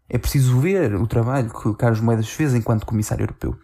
É 0.10 0.18
preciso 0.18 0.60
ver 0.60 0.96
o 0.96 1.06
trabalho 1.06 1.50
que 1.50 1.68
o 1.68 1.76
Carlos 1.76 2.00
Moedas 2.00 2.30
fez 2.30 2.54
enquanto 2.54 2.86
comissário 2.86 3.24
europeu. 3.24 3.58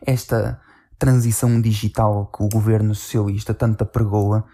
Esta 0.00 0.60
transição 0.98 1.60
digital 1.60 2.30
que 2.34 2.42
o 2.42 2.48
governo 2.48 2.94
socialista 2.94 3.52
tanto 3.52 3.82
apregoa 3.82 4.44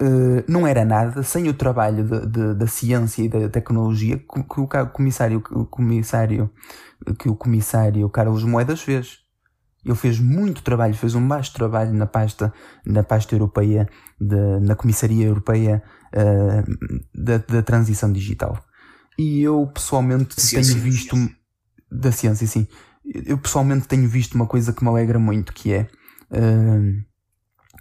uh, 0.00 0.44
não 0.46 0.66
era 0.66 0.84
nada 0.84 1.22
sem 1.22 1.48
o 1.48 1.54
trabalho 1.54 2.04
de, 2.04 2.26
de, 2.26 2.54
da 2.54 2.66
ciência 2.66 3.22
e 3.22 3.28
da 3.28 3.48
tecnologia 3.48 4.18
que, 4.18 4.42
que, 4.42 4.60
o 4.60 4.68
comissário, 4.92 5.42
o 5.50 5.64
comissário, 5.64 6.50
que 7.18 7.28
o 7.28 7.34
comissário 7.34 8.08
Carlos 8.10 8.44
Moedas 8.44 8.82
fez. 8.82 9.20
Ele 9.82 9.94
fez 9.94 10.20
muito 10.20 10.62
trabalho, 10.62 10.92
fez 10.92 11.14
um 11.14 11.26
baixo 11.26 11.54
trabalho 11.54 11.94
na 11.94 12.06
pasta, 12.06 12.52
na 12.84 13.02
pasta 13.02 13.34
europeia, 13.34 13.88
de, 14.20 14.60
na 14.60 14.76
comissaria 14.76 15.26
europeia 15.26 15.82
uh, 16.14 17.00
da, 17.14 17.38
da 17.38 17.62
transição 17.62 18.12
digital. 18.12 18.62
E 19.20 19.42
eu 19.42 19.66
pessoalmente 19.66 20.40
ciência, 20.40 20.72
tenho 20.72 20.82
visto. 20.82 21.14
Ciência. 21.14 21.36
Da 21.92 22.10
ciência, 22.10 22.46
sim. 22.46 22.66
Eu 23.04 23.36
pessoalmente 23.36 23.86
tenho 23.86 24.08
visto 24.08 24.34
uma 24.34 24.46
coisa 24.46 24.72
que 24.72 24.82
me 24.82 24.88
alegra 24.88 25.18
muito, 25.18 25.52
que 25.52 25.74
é. 25.74 25.86
Uh, 26.30 27.04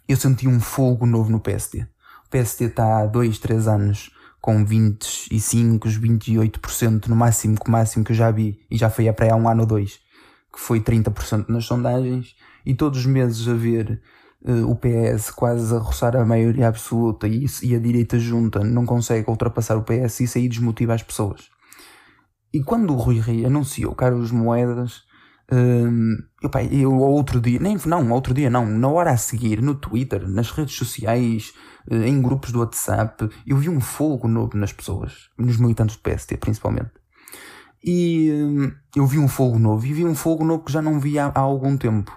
eu 0.05 0.17
senti 0.17 0.49
um 0.49 0.59
fogo 0.59 1.05
novo 1.05 1.31
no 1.31 1.39
PSD. 1.39 1.83
O 2.25 2.29
PSD 2.29 2.65
está 2.65 2.99
há 2.99 3.05
2, 3.05 3.39
3 3.39 3.69
anos 3.69 4.11
com 4.41 4.65
25, 4.65 5.87
28% 5.87 7.07
no 7.07 7.15
máximo, 7.15 7.57
que 7.57 7.71
máximo 7.71 8.03
que 8.03 8.11
eu 8.11 8.17
já 8.17 8.31
vi, 8.31 8.59
e 8.69 8.75
já 8.75 8.89
foi 8.89 9.07
a 9.07 9.13
praia 9.13 9.33
há 9.33 9.37
um 9.37 9.47
ano 9.47 9.61
ou 9.61 9.67
dois, 9.67 9.99
que 10.51 10.59
foi 10.59 10.81
30% 10.81 11.47
nas 11.47 11.65
sondagens, 11.65 12.35
e 12.65 12.73
todos 12.73 12.99
os 12.99 13.05
meses 13.05 13.47
a 13.47 13.53
ver 13.53 14.01
o 14.45 14.75
PS 14.75 15.31
quase 15.31 15.75
a 15.75 15.79
roçar 15.79 16.15
a 16.15 16.25
maioria 16.25 16.67
absoluta 16.67 17.27
e, 17.27 17.45
e 17.61 17.75
a 17.75 17.79
direita 17.79 18.17
junta 18.17 18.63
não 18.63 18.85
consegue 18.85 19.29
ultrapassar 19.29 19.75
o 19.77 19.83
PS, 19.83 20.21
isso 20.21 20.37
aí 20.37 20.47
desmotiva 20.47 20.93
as 20.93 21.03
pessoas. 21.03 21.49
E 22.53 22.63
quando 22.63 22.93
o 22.93 22.97
Rui 22.97 23.19
Rio 23.19 23.47
anunciou 23.47 23.93
Carlos 23.93 24.31
Moedas, 24.31 25.03
um, 25.51 26.17
eu, 26.41 26.49
pá, 26.49 26.63
eu 26.63 26.95
outro 26.95 27.41
dia, 27.41 27.59
nem 27.59 27.77
não, 27.85 28.11
outro 28.11 28.33
dia 28.33 28.49
não, 28.49 28.65
na 28.65 28.87
hora 28.87 29.11
a 29.11 29.17
seguir, 29.17 29.61
no 29.61 29.75
Twitter, 29.75 30.27
nas 30.27 30.51
redes 30.51 30.75
sociais, 30.75 31.53
eh, 31.89 32.07
em 32.07 32.21
grupos 32.21 32.51
do 32.51 32.59
WhatsApp, 32.59 33.29
eu 33.45 33.57
vi 33.57 33.67
um 33.67 33.81
fogo 33.81 34.27
novo 34.27 34.55
nas 34.57 34.71
pessoas, 34.71 35.29
nos 35.37 35.57
militantes 35.57 35.95
do 35.95 36.01
PST 36.01 36.37
principalmente. 36.37 36.91
E 37.83 38.31
um, 38.31 38.71
eu 38.95 39.05
vi 39.07 39.17
um 39.17 39.27
fogo 39.27 39.57
novo, 39.57 39.85
e 39.85 39.93
vi 39.93 40.05
um 40.05 40.15
fogo 40.15 40.43
novo 40.43 40.63
que 40.63 40.71
já 40.71 40.81
não 40.81 40.99
vi 40.99 41.17
há, 41.17 41.31
há 41.33 41.39
algum 41.39 41.77
tempo. 41.77 42.15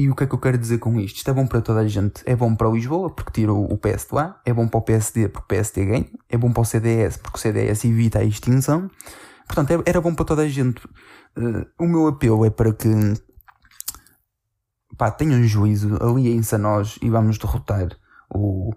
E 0.00 0.08
o 0.08 0.14
que 0.16 0.24
é 0.24 0.26
que 0.26 0.34
eu 0.34 0.38
quero 0.38 0.56
dizer 0.56 0.78
com 0.78 0.98
isto? 0.98 1.18
Isto 1.18 1.30
é 1.30 1.34
bom 1.34 1.46
para 1.46 1.60
toda 1.60 1.80
a 1.80 1.86
gente. 1.86 2.22
É 2.24 2.34
bom 2.34 2.56
para 2.56 2.70
Lisboa, 2.70 3.10
porque 3.10 3.32
tira 3.32 3.52
o 3.52 3.76
PS 3.76 4.06
de 4.08 4.14
lá. 4.14 4.40
É 4.46 4.50
bom 4.50 4.66
para 4.66 4.78
o 4.78 4.82
PSD, 4.82 5.28
porque 5.28 5.44
o 5.44 5.48
PSD 5.48 5.84
ganha. 5.84 6.06
É 6.26 6.38
bom 6.38 6.50
para 6.50 6.62
o 6.62 6.64
CDS, 6.64 7.18
porque 7.18 7.36
o 7.36 7.38
CDS 7.38 7.84
evita 7.84 8.20
a 8.20 8.24
extinção. 8.24 8.90
Portanto, 9.46 9.72
é, 9.72 9.90
era 9.90 10.00
bom 10.00 10.14
para 10.14 10.24
toda 10.24 10.40
a 10.40 10.48
gente. 10.48 10.82
Uh, 11.36 11.66
o 11.78 11.86
meu 11.86 12.06
apelo 12.06 12.46
é 12.46 12.48
para 12.48 12.72
que 12.72 12.88
pá, 14.96 15.10
tenham 15.10 15.42
juízo, 15.44 15.98
aliem-se 16.02 16.54
a 16.54 16.58
nós 16.58 16.98
e 17.02 17.10
vamos 17.10 17.36
derrotar 17.36 17.90
o, 18.34 18.72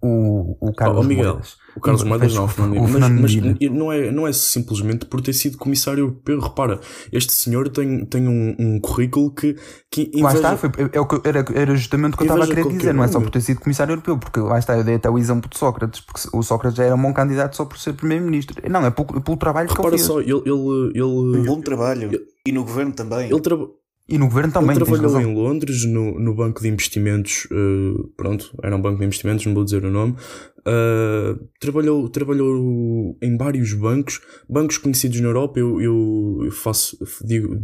o, 0.00 0.56
o 0.60 0.72
Carlos 0.72 1.04
oh, 1.04 1.08
Miguel, 1.08 1.32
Moedas. 1.32 1.56
O 1.76 1.80
Carlos 1.80 2.04
Moedas 2.04 2.34
não, 2.34 2.46
Fernando 2.46 2.82
o 2.82 2.86
Fernando 2.86 3.20
mas, 3.20 3.34
mas, 3.34 3.70
não, 3.70 3.92
é, 3.92 4.10
não 4.12 4.28
é 4.28 4.32
simplesmente 4.32 5.06
por 5.06 5.20
ter 5.20 5.32
sido 5.32 5.58
comissário 5.58 6.02
europeu. 6.02 6.38
Repara, 6.38 6.80
este 7.12 7.32
senhor 7.32 7.68
tem, 7.68 8.04
tem 8.04 8.28
um, 8.28 8.54
um 8.58 8.80
currículo 8.80 9.32
que. 9.32 9.56
que 9.90 10.10
lá 10.14 10.32
está, 10.32 10.56
foi, 10.56 10.70
é 10.92 11.00
o 11.00 11.06
que, 11.06 11.28
era, 11.28 11.44
era 11.52 11.74
justamente 11.74 12.14
o 12.14 12.16
que 12.16 12.22
eu 12.22 12.26
estava 12.26 12.44
a 12.44 12.46
querer 12.46 12.68
dizer, 12.68 12.94
não 12.94 13.02
é 13.02 13.08
só 13.08 13.20
por 13.20 13.30
ter 13.30 13.40
sido 13.40 13.60
comissário 13.60 13.92
europeu, 13.92 14.18
porque 14.18 14.38
lá 14.38 14.58
está, 14.58 14.76
eu 14.76 14.84
dei 14.84 14.94
até 14.94 15.10
o 15.10 15.18
exemplo 15.18 15.50
de 15.50 15.58
Sócrates, 15.58 16.00
porque 16.00 16.28
o 16.32 16.42
Sócrates 16.42 16.76
já 16.76 16.84
era 16.84 16.94
um 16.94 17.02
bom 17.02 17.12
candidato 17.12 17.56
só 17.56 17.64
por 17.64 17.78
ser 17.78 17.94
primeiro-ministro. 17.94 18.56
Não, 18.70 18.86
é 18.86 18.90
pelo, 18.90 19.20
pelo 19.20 19.36
trabalho 19.36 19.68
Repara 19.68 19.88
que 19.88 19.94
ele 19.96 19.98
fez. 19.98 20.06
só, 20.06 20.20
ele. 20.20 20.30
ele, 20.30 20.90
ele 20.94 21.02
um 21.02 21.44
bom 21.44 21.60
trabalho. 21.60 22.08
Ele, 22.12 22.24
e 22.46 22.52
no 22.52 22.62
governo 22.62 22.92
também. 22.92 23.28
Ele 23.28 23.40
trabalhou 23.40 23.78
E 24.08 24.16
no 24.16 24.26
governo 24.26 24.52
também. 24.52 24.74
Ele 24.74 24.84
trabalhou 24.84 25.20
em 25.20 25.34
Londres, 25.34 25.84
no, 25.84 26.18
no 26.18 26.34
banco 26.34 26.62
de 26.62 26.68
investimentos, 26.68 27.46
uh, 27.52 28.08
pronto, 28.16 28.50
era 28.62 28.74
um 28.74 28.80
banco 28.80 28.98
de 29.00 29.04
investimentos, 29.04 29.44
não 29.44 29.52
vou 29.52 29.64
dizer 29.64 29.84
o 29.84 29.90
nome. 29.90 30.16
Uh, 30.60 31.38
trabalhou, 31.60 32.08
trabalhou 32.08 33.18
em 33.22 33.36
vários 33.36 33.74
bancos, 33.74 34.20
bancos 34.48 34.78
conhecidos 34.78 35.20
na 35.20 35.28
Europa. 35.28 35.60
Eu, 35.60 35.78
eu 35.80 36.50
faço, 36.50 36.98
digo, 37.22 37.54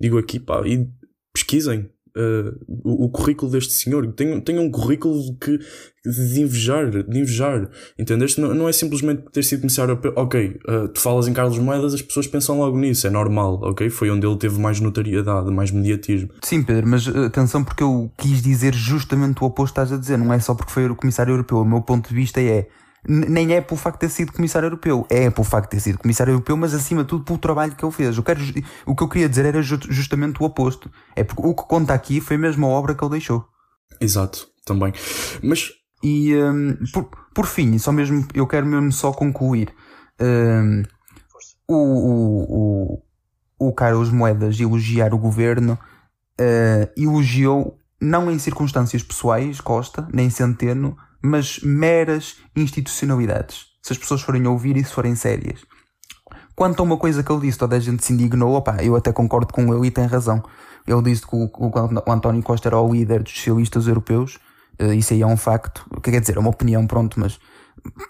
digo 0.00 0.18
aqui, 0.18 0.40
pá, 0.40 0.66
e 0.66 0.88
pesquisem, 1.32 1.88
uh, 2.16 2.56
o, 2.66 3.06
o, 3.06 3.08
currículo 3.08 3.50
deste 3.50 3.72
senhor. 3.72 4.12
Tem, 4.12 4.40
tem 4.40 4.58
um 4.58 4.70
currículo 4.70 5.36
que, 5.38 5.58
de 6.04 6.40
invejar, 6.40 6.90
de 6.90 7.18
invejar. 7.18 7.68
Entendeste? 7.98 8.40
Não, 8.40 8.54
não 8.54 8.68
é 8.68 8.72
simplesmente 8.72 9.22
ter 9.32 9.42
sido 9.42 9.60
comissário 9.60 9.92
europeu. 9.92 10.12
Ok, 10.16 10.60
uh, 10.68 10.88
tu 10.88 11.00
falas 11.00 11.28
em 11.28 11.32
Carlos 11.32 11.58
Moedas, 11.58 11.94
as 11.94 12.02
pessoas 12.02 12.26
pensam 12.26 12.58
logo 12.58 12.78
nisso, 12.78 13.06
é 13.06 13.10
normal, 13.10 13.60
ok? 13.62 13.90
Foi 13.90 14.10
onde 14.10 14.26
ele 14.26 14.36
teve 14.36 14.58
mais 14.58 14.80
notoriedade, 14.80 15.50
mais 15.50 15.70
mediatismo. 15.70 16.30
Sim, 16.42 16.62
Pedro, 16.62 16.88
mas 16.88 17.06
uh, 17.06 17.24
atenção 17.24 17.64
porque 17.64 17.82
eu 17.82 18.10
quis 18.16 18.42
dizer 18.42 18.74
justamente 18.74 19.42
o 19.42 19.46
oposto 19.46 19.72
estás 19.72 19.92
a 19.92 19.96
dizer. 19.96 20.16
Não 20.16 20.32
é 20.32 20.38
só 20.38 20.54
porque 20.54 20.72
foi 20.72 20.86
o 20.86 20.96
comissário 20.96 21.32
europeu. 21.32 21.58
O 21.58 21.64
meu 21.64 21.82
ponto 21.82 22.08
de 22.08 22.14
vista 22.14 22.40
é 22.40 22.68
nem 23.06 23.54
é 23.54 23.60
pelo 23.60 23.78
facto 23.78 24.00
de 24.00 24.06
ter 24.06 24.12
sido 24.12 24.32
comissário 24.32 24.66
europeu, 24.66 25.06
é 25.10 25.30
pelo 25.30 25.44
facto 25.44 25.70
de 25.70 25.76
ter 25.76 25.80
sido 25.80 25.98
comissário 25.98 26.32
europeu, 26.32 26.56
mas 26.56 26.74
acima 26.74 27.02
de 27.02 27.08
tudo 27.08 27.24
pelo 27.24 27.38
trabalho 27.38 27.74
que 27.74 27.84
ele 27.84 27.92
fez. 27.92 28.16
Eu 28.16 28.22
quero, 28.22 28.40
o 28.86 28.94
que 28.94 29.02
eu 29.02 29.08
queria 29.08 29.28
dizer 29.28 29.44
era 29.44 29.62
justamente 29.62 30.42
o 30.42 30.46
oposto. 30.46 30.90
É 31.14 31.22
porque 31.22 31.42
o 31.46 31.54
que 31.54 31.64
conta 31.64 31.92
aqui 31.92 32.20
foi 32.20 32.36
mesmo 32.36 32.66
a 32.66 32.70
obra 32.70 32.94
que 32.94 33.04
ele 33.04 33.12
deixou. 33.12 33.46
Exato, 34.00 34.48
também. 34.64 34.92
Mas. 35.42 35.70
E 36.02 36.36
um, 36.36 36.76
por, 36.92 37.08
por 37.34 37.46
fim, 37.46 37.78
só 37.78 37.90
mesmo, 37.90 38.26
eu 38.34 38.46
quero 38.46 38.66
mesmo 38.66 38.92
só 38.92 39.10
concluir. 39.10 39.72
Um, 40.20 40.82
o, 41.66 41.74
o, 41.74 42.98
o, 43.58 43.68
o 43.68 43.72
Carlos 43.72 44.10
Moedas 44.10 44.60
elogiar 44.60 45.14
o 45.14 45.18
governo 45.18 45.78
uh, 46.38 46.90
elogiou, 46.96 47.78
não 48.00 48.30
em 48.30 48.38
circunstâncias 48.38 49.02
pessoais, 49.02 49.60
Costa, 49.60 50.06
nem 50.12 50.28
Centeno, 50.28 50.96
mas 51.24 51.58
meras 51.60 52.36
institucionalidades. 52.54 53.64
Se 53.82 53.94
as 53.94 53.98
pessoas 53.98 54.20
forem 54.20 54.46
ouvir 54.46 54.76
e 54.76 54.84
se 54.84 54.92
forem 54.92 55.14
sérias. 55.14 55.60
Quanto 56.54 56.80
a 56.80 56.82
uma 56.82 56.98
coisa 56.98 57.22
que 57.22 57.32
ele 57.32 57.40
disse, 57.40 57.58
toda 57.58 57.76
a 57.76 57.80
gente 57.80 58.04
se 58.04 58.12
indignou, 58.12 58.54
opá, 58.54 58.76
eu 58.82 58.94
até 58.94 59.10
concordo 59.10 59.52
com 59.52 59.74
ele 59.74 59.86
e 59.86 59.90
tem 59.90 60.04
razão. 60.04 60.42
Ele 60.86 61.02
disse 61.02 61.26
que 61.26 61.34
o, 61.34 61.50
o 61.54 62.12
António 62.12 62.42
Costa 62.42 62.68
era 62.68 62.78
o 62.78 62.92
líder 62.92 63.22
dos 63.22 63.32
socialistas 63.32 63.86
europeus, 63.86 64.38
uh, 64.80 64.92
isso 64.92 65.14
aí 65.14 65.22
é 65.22 65.26
um 65.26 65.36
facto, 65.36 65.84
quer 66.02 66.20
dizer, 66.20 66.36
é 66.36 66.40
uma 66.40 66.50
opinião, 66.50 66.86
pronto, 66.86 67.18
mas 67.18 67.40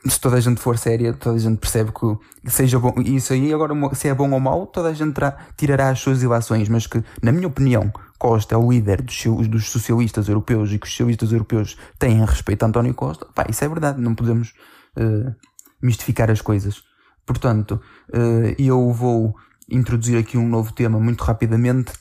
se 0.09 0.21
toda 0.21 0.37
a 0.37 0.41
gente 0.41 0.61
for 0.61 0.79
séria, 0.79 1.13
toda 1.13 1.37
a 1.37 1.39
gente 1.39 1.59
percebe 1.59 1.91
que 1.93 2.51
seja 2.51 2.79
bom, 2.79 2.95
isso 3.05 3.33
aí 3.33 3.53
agora 3.53 3.75
se 3.95 4.09
é 4.09 4.15
bom 4.15 4.31
ou 4.31 4.41
mau, 4.41 4.67
toda 4.67 4.89
a 4.89 4.93
gente 4.93 5.21
tirará 5.57 5.91
as 5.91 6.01
suas 6.01 6.23
ilações, 6.23 6.69
mas 6.69 6.87
que, 6.87 7.03
na 7.23 7.33
minha 7.33 7.49
opinião, 7.49 7.93
Costa 8.19 8.55
é 8.55 8.59
o 8.59 8.71
líder 8.71 9.03
dos, 9.03 9.49
dos, 9.49 9.69
socialistas 9.69 10.29
europeus 10.29 10.73
e 10.73 10.79
que 10.79 10.87
os 10.87 10.93
socialistas 10.93 11.33
europeus 11.33 11.77
têm 11.99 12.25
respeito 12.25 12.63
a 12.63 12.69
António 12.69 12.95
Costa, 12.95 13.27
pá, 13.35 13.47
isso 13.49 13.65
é 13.65 13.69
verdade, 13.69 14.01
não 14.01 14.15
podemos 14.15 14.55
uh, 14.97 15.35
mistificar 15.83 16.31
as 16.31 16.41
coisas. 16.41 16.83
Portanto, 17.27 17.81
uh, 18.11 18.55
eu 18.59 18.93
vou 18.93 19.35
introduzir 19.69 20.19
aqui 20.19 20.39
um 20.39 20.49
novo 20.49 20.73
tema 20.73 21.01
muito 21.01 21.25
rapidamente. 21.25 21.93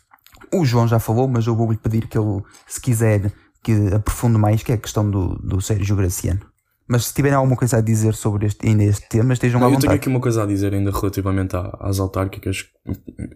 O 0.54 0.64
João 0.66 0.88
já 0.88 1.00
falou, 1.00 1.28
mas 1.28 1.48
eu 1.48 1.56
vou-lhe 1.56 1.78
pedir 1.78 2.08
que 2.08 2.18
ele, 2.18 2.42
se 2.68 2.80
quiser, 2.80 3.34
que 3.64 3.94
aprofunde 3.94 4.38
mais, 4.38 4.62
que 4.62 4.72
é 4.72 4.76
a 4.76 4.78
questão 4.78 5.10
do, 5.10 5.36
do 5.36 5.62
Sérgio 5.62 5.96
Graciano. 5.96 6.53
Mas 6.88 7.06
se 7.06 7.14
tiverem 7.14 7.38
alguma 7.38 7.56
coisa 7.56 7.78
a 7.78 7.82
dizer 7.82 8.14
sobre 8.14 8.46
este, 8.46 8.68
ainda 8.68 8.84
este 8.84 9.08
tema, 9.08 9.34
estejam 9.34 9.60
Não, 9.60 9.68
à 9.68 9.70
vontade. 9.70 9.86
Eu 9.86 9.90
tenho 9.90 10.00
aqui 10.00 10.10
uma 10.10 10.20
coisa 10.20 10.44
a 10.44 10.46
dizer 10.46 10.74
ainda 10.74 10.92
relativamente 10.92 11.56
às 11.80 12.00
autárquicas. 12.00 12.66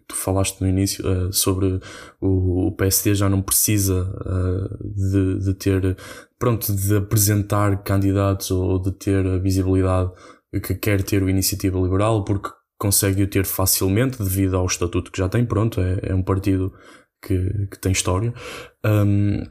Tu 0.08 0.16
falaste 0.16 0.60
no 0.62 0.68
início 0.68 1.06
uh, 1.10 1.32
sobre 1.32 1.80
o, 2.20 2.68
o, 2.68 2.72
PSD 2.74 3.16
já 3.16 3.30
não 3.30 3.42
precisa 3.42 4.04
uh, 4.04 4.94
de, 4.94 5.40
de 5.40 5.54
ter, 5.54 5.98
pronto, 6.38 6.74
de 6.74 6.98
apresentar 6.98 7.84
candidatos 7.84 8.52
ou 8.52 8.80
de 8.80 8.92
ter 8.92 9.26
a 9.26 9.38
visibilidade 9.38 10.12
que 10.62 10.76
quer 10.76 11.02
ter 11.04 11.24
o 11.24 11.30
Iniciativa 11.30 11.80
Liberal, 11.80 12.24
porque 12.24 12.50
consegue 12.78 13.24
o 13.24 13.28
ter 13.28 13.46
facilmente 13.46 14.22
devido 14.22 14.58
ao 14.58 14.66
estatuto 14.66 15.12
que 15.12 15.18
já 15.18 15.30
tem. 15.30 15.46
Pronto, 15.46 15.82
é, 15.82 16.00
é 16.04 16.16
um 16.16 16.22
partido 16.22 16.74
que, 17.22 17.68
que 17.72 17.80
tem 17.80 17.92
história. 17.92 18.34
Um, 18.86 19.44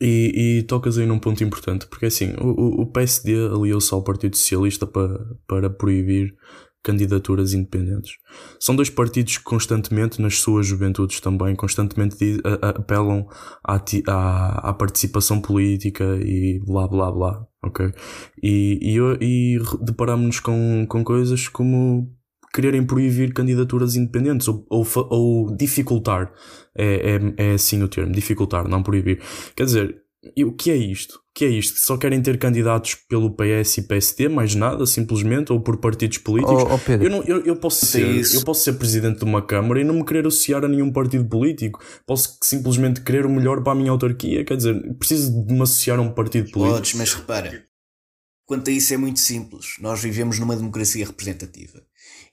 e, 0.00 0.58
e, 0.58 0.62
tocas 0.64 0.98
aí 0.98 1.06
num 1.06 1.18
ponto 1.18 1.42
importante, 1.44 1.86
porque 1.86 2.06
assim, 2.06 2.34
o, 2.40 2.82
o 2.82 2.86
PSD 2.86 3.34
aliou-se 3.46 3.92
ao 3.92 4.02
Partido 4.02 4.36
Socialista 4.36 4.86
para, 4.86 5.18
para 5.46 5.70
proibir 5.70 6.34
candidaturas 6.82 7.52
independentes. 7.52 8.12
São 8.58 8.74
dois 8.74 8.88
partidos 8.88 9.38
que 9.38 9.44
constantemente, 9.44 10.20
nas 10.20 10.38
suas 10.38 10.66
juventudes 10.66 11.20
também, 11.20 11.54
constantemente 11.54 12.16
apelam 12.62 13.26
à, 13.62 13.82
à, 14.08 14.70
à 14.70 14.72
participação 14.72 15.40
política 15.40 16.04
e 16.22 16.58
blá 16.64 16.88
blá 16.88 17.12
blá, 17.12 17.46
ok? 17.62 17.92
E, 18.42 18.78
e, 18.80 18.98
e 19.20 19.58
deparamos-nos 19.82 20.40
com, 20.40 20.86
com 20.88 21.04
coisas 21.04 21.48
como 21.48 22.10
quererem 22.52 22.84
proibir 22.84 23.32
candidaturas 23.32 23.96
independentes 23.96 24.48
ou, 24.48 24.66
ou, 24.68 24.86
ou 25.10 25.56
dificultar. 25.56 26.32
É, 26.76 27.16
é, 27.38 27.50
é 27.50 27.52
assim 27.52 27.82
o 27.82 27.88
termo, 27.88 28.12
dificultar, 28.12 28.68
não 28.68 28.82
proibir. 28.82 29.20
Quer 29.54 29.64
dizer, 29.64 30.02
e 30.36 30.44
o 30.44 30.52
que 30.52 30.70
é 30.70 30.76
isto? 30.76 31.14
O 31.14 31.20
que 31.34 31.44
é 31.46 31.48
isto? 31.48 31.78
Só 31.78 31.96
querem 31.96 32.20
ter 32.20 32.38
candidatos 32.38 32.94
pelo 32.94 33.34
PS 33.34 33.78
e 33.78 33.82
PSD, 33.82 34.28
mais 34.28 34.54
nada, 34.54 34.84
simplesmente, 34.84 35.50
ou 35.50 35.60
por 35.60 35.78
partidos 35.78 36.18
políticos? 36.18 36.62
Oh, 36.62 36.74
oh 36.74 36.92
eu, 36.92 37.08
não, 37.08 37.22
eu, 37.22 37.40
eu, 37.46 37.56
posso 37.56 37.86
ser, 37.86 38.04
eu 38.34 38.44
posso 38.44 38.62
ser 38.62 38.74
presidente 38.74 39.20
de 39.20 39.24
uma 39.24 39.40
Câmara 39.40 39.80
e 39.80 39.84
não 39.84 39.94
me 39.94 40.04
querer 40.04 40.26
associar 40.26 40.62
a 40.62 40.68
nenhum 40.68 40.92
partido 40.92 41.24
político. 41.26 41.82
Posso 42.06 42.36
simplesmente 42.42 43.00
querer 43.00 43.24
o 43.24 43.30
melhor 43.30 43.62
para 43.62 43.72
a 43.72 43.74
minha 43.74 43.90
autarquia. 43.90 44.44
Quer 44.44 44.58
dizer, 44.58 44.94
preciso 44.98 45.44
de 45.46 45.54
me 45.54 45.62
associar 45.62 45.98
a 45.98 46.02
um 46.02 46.12
partido 46.12 46.50
político. 46.50 46.76
Podes, 46.76 46.94
mas 46.94 47.14
repara, 47.14 47.64
quanto 48.44 48.68
a 48.68 48.72
isso 48.72 48.92
é 48.92 48.98
muito 48.98 49.20
simples. 49.20 49.76
Nós 49.80 50.02
vivemos 50.02 50.38
numa 50.38 50.54
democracia 50.54 51.06
representativa. 51.06 51.82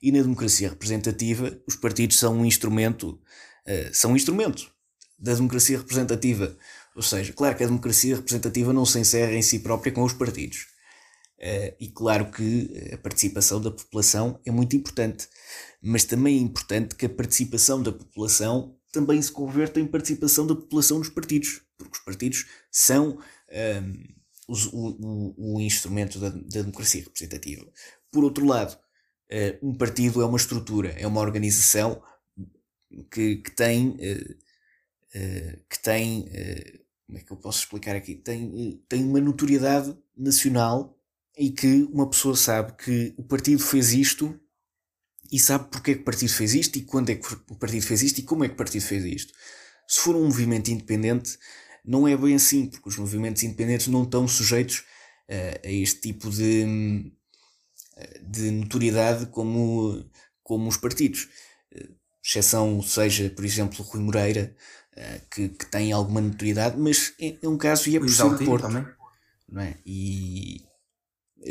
E 0.02 0.12
na 0.12 0.22
democracia 0.22 0.70
representativa, 0.70 1.60
os 1.68 1.76
partidos 1.76 2.18
são 2.18 2.38
um 2.38 2.46
instrumento, 2.46 3.20
uh, 3.68 3.94
são 3.94 4.12
um 4.12 4.16
instrumento 4.16 4.72
da 5.18 5.34
democracia 5.34 5.78
representativa. 5.78 6.56
Ou 6.96 7.02
seja, 7.02 7.34
claro 7.34 7.56
que 7.56 7.63
a 7.63 7.68
democracia 7.68 8.16
representativa 8.16 8.74
não 8.74 8.86
se 8.86 9.00
encerra 9.00 9.34
em 9.34 9.42
si 9.42 9.60
própria 9.60 9.92
com 9.92 10.04
os 10.04 10.13
partidos. 10.13 10.68
Uh, 11.40 11.76
e 11.80 11.90
claro 11.90 12.32
que 12.32 12.90
a 12.92 12.98
participação 12.98 13.62
da 13.62 13.72
população 13.72 14.40
é 14.46 14.52
muito 14.52 14.76
importante. 14.76 15.28
Mas 15.82 16.04
também 16.04 16.38
é 16.38 16.42
importante 16.42 16.96
que 16.96 17.06
a 17.06 17.10
participação 17.10 17.82
da 17.82 17.92
população 17.92 18.76
também 18.92 19.22
se 19.22 19.32
converta 19.32 19.80
em 19.80 19.86
participação 19.86 20.48
da 20.48 20.56
população 20.56 21.00
nos 21.00 21.10
partidos. 21.10 21.62
Porque 21.78 21.98
os 21.98 22.04
partidos 22.04 22.46
são 22.72 23.12
um, 23.12 23.22
ehm, 23.50 24.18
o, 24.48 24.56
o, 24.72 25.56
o, 25.56 25.62
instrumento 25.62 26.20
da, 26.20 26.30
da 26.30 26.62
democracia 26.62 27.04
representativa. 27.04 27.66
Por 28.12 28.24
outro 28.24 28.46
lado, 28.46 28.78
um 29.62 29.76
partido 29.76 30.22
é 30.22 30.26
uma 30.26 30.38
estrutura, 30.38 30.90
é 30.98 31.06
uma 31.06 31.22
organização 31.22 32.02
que, 33.12 33.38
que 33.38 33.52
tem. 33.52 33.90
Uh, 33.90 34.32
uh, 35.16 35.63
que 35.70 35.80
tem. 35.82 36.26
como 37.06 37.18
é 37.18 37.22
que 37.22 37.32
eu 37.32 37.38
posso 37.38 37.60
explicar 37.60 37.96
aqui? 37.96 38.16
Tem, 38.16 38.82
tem 38.88 39.04
uma 39.04 39.20
notoriedade 39.20 39.96
nacional 40.16 40.98
e 41.38 41.52
que 41.52 41.84
uma 41.92 42.10
pessoa 42.10 42.36
sabe 42.36 42.74
que 42.74 43.13
o 43.18 43.24
partido 43.24 43.62
fez 43.62 43.94
isto 43.94 44.40
e 45.32 45.40
sabe 45.40 45.70
porque 45.70 45.92
é 45.92 45.96
que 45.96 46.02
o 46.02 46.06
partido 46.06 46.32
fez 46.32 46.54
isto 46.54 46.78
e 46.78 46.82
quando 46.82 47.10
é 47.10 47.16
que 47.16 47.34
o 47.34 47.56
partido 47.56 47.86
fez 47.86 48.02
isto 48.02 48.20
e 48.20 48.24
como 48.24 48.44
é 48.44 48.48
que 48.48 48.54
o 48.54 48.58
partido 48.58 48.82
fez 48.82 49.04
isto. 49.06 49.34
Se 49.88 50.00
for 50.00 50.16
um 50.16 50.26
movimento 50.26 50.70
independente, 50.70 51.38
não 51.86 52.08
é 52.08 52.18
bem 52.18 52.36
assim, 52.36 52.66
porque 52.66 52.90
os 52.90 52.98
movimentos 52.98 53.44
independentes 53.44 53.88
não 53.88 54.04
estão 54.04 54.28
sujeitos 54.28 54.84
a 55.63 55.70
este 55.70 56.02
tipo 56.02 56.30
de, 56.30 57.12
de 58.22 58.52
notoriedade 58.52 59.28
como, 59.28 60.06
como 60.44 60.68
os 60.68 60.78
partidos. 60.78 61.28
Exceção 62.24 62.82
seja, 62.82 63.30
por 63.30 63.46
exemplo, 63.46 63.84
Rui 63.86 64.02
Moreira, 64.02 64.56
eh, 64.96 65.22
que, 65.32 65.50
que 65.50 65.66
tem 65.68 65.92
alguma 65.92 66.20
notoriedade, 66.20 66.76
mas 66.78 67.14
é, 67.22 67.38
é 67.42 67.48
um 67.48 67.58
caso 67.58 67.88
e 67.90 67.98
é 67.98 68.00
possível 68.00 68.38
pôr. 68.40 68.60
também. 68.60 68.86
Não 69.48 69.62
é? 69.62 69.78
E 69.86 70.62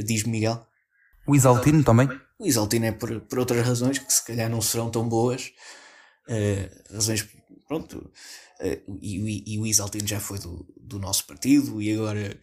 diz-me 0.04 0.32
Miguel. 0.32 0.66
O 1.26 1.34
Isaltino 1.34 1.84
também? 1.84 2.08
O 2.38 2.46
Isaltino 2.46 2.86
é 2.86 2.92
por, 2.92 3.20
por 3.20 3.38
outras 3.38 3.64
razões 3.64 3.98
que 3.98 4.12
se 4.12 4.24
calhar 4.24 4.50
não 4.50 4.60
serão 4.60 4.90
tão 4.90 5.08
boas. 5.08 5.52
Uh, 6.28 6.94
razões, 6.94 7.26
pronto. 7.68 8.12
Uh, 8.60 8.98
e, 9.00 9.54
e, 9.54 9.58
o 9.58 9.66
Isaltino 9.66 10.06
já 10.08 10.18
foi 10.18 10.38
do, 10.38 10.66
do 10.76 10.98
nosso 10.98 11.24
partido 11.26 11.80
e 11.80 11.92
agora 11.92 12.38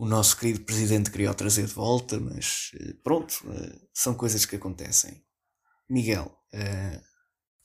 o 0.00 0.06
nosso 0.06 0.38
querido 0.38 0.60
presidente 0.60 1.10
queria 1.10 1.30
o 1.30 1.34
trazer 1.34 1.66
de 1.66 1.74
volta, 1.74 2.18
mas 2.18 2.70
eh, 2.80 2.94
pronto, 3.04 3.34
eh, 3.50 3.76
são 3.92 4.14
coisas 4.14 4.46
que 4.46 4.56
acontecem. 4.56 5.20
Miguel. 5.90 6.32
Uh... 6.54 6.98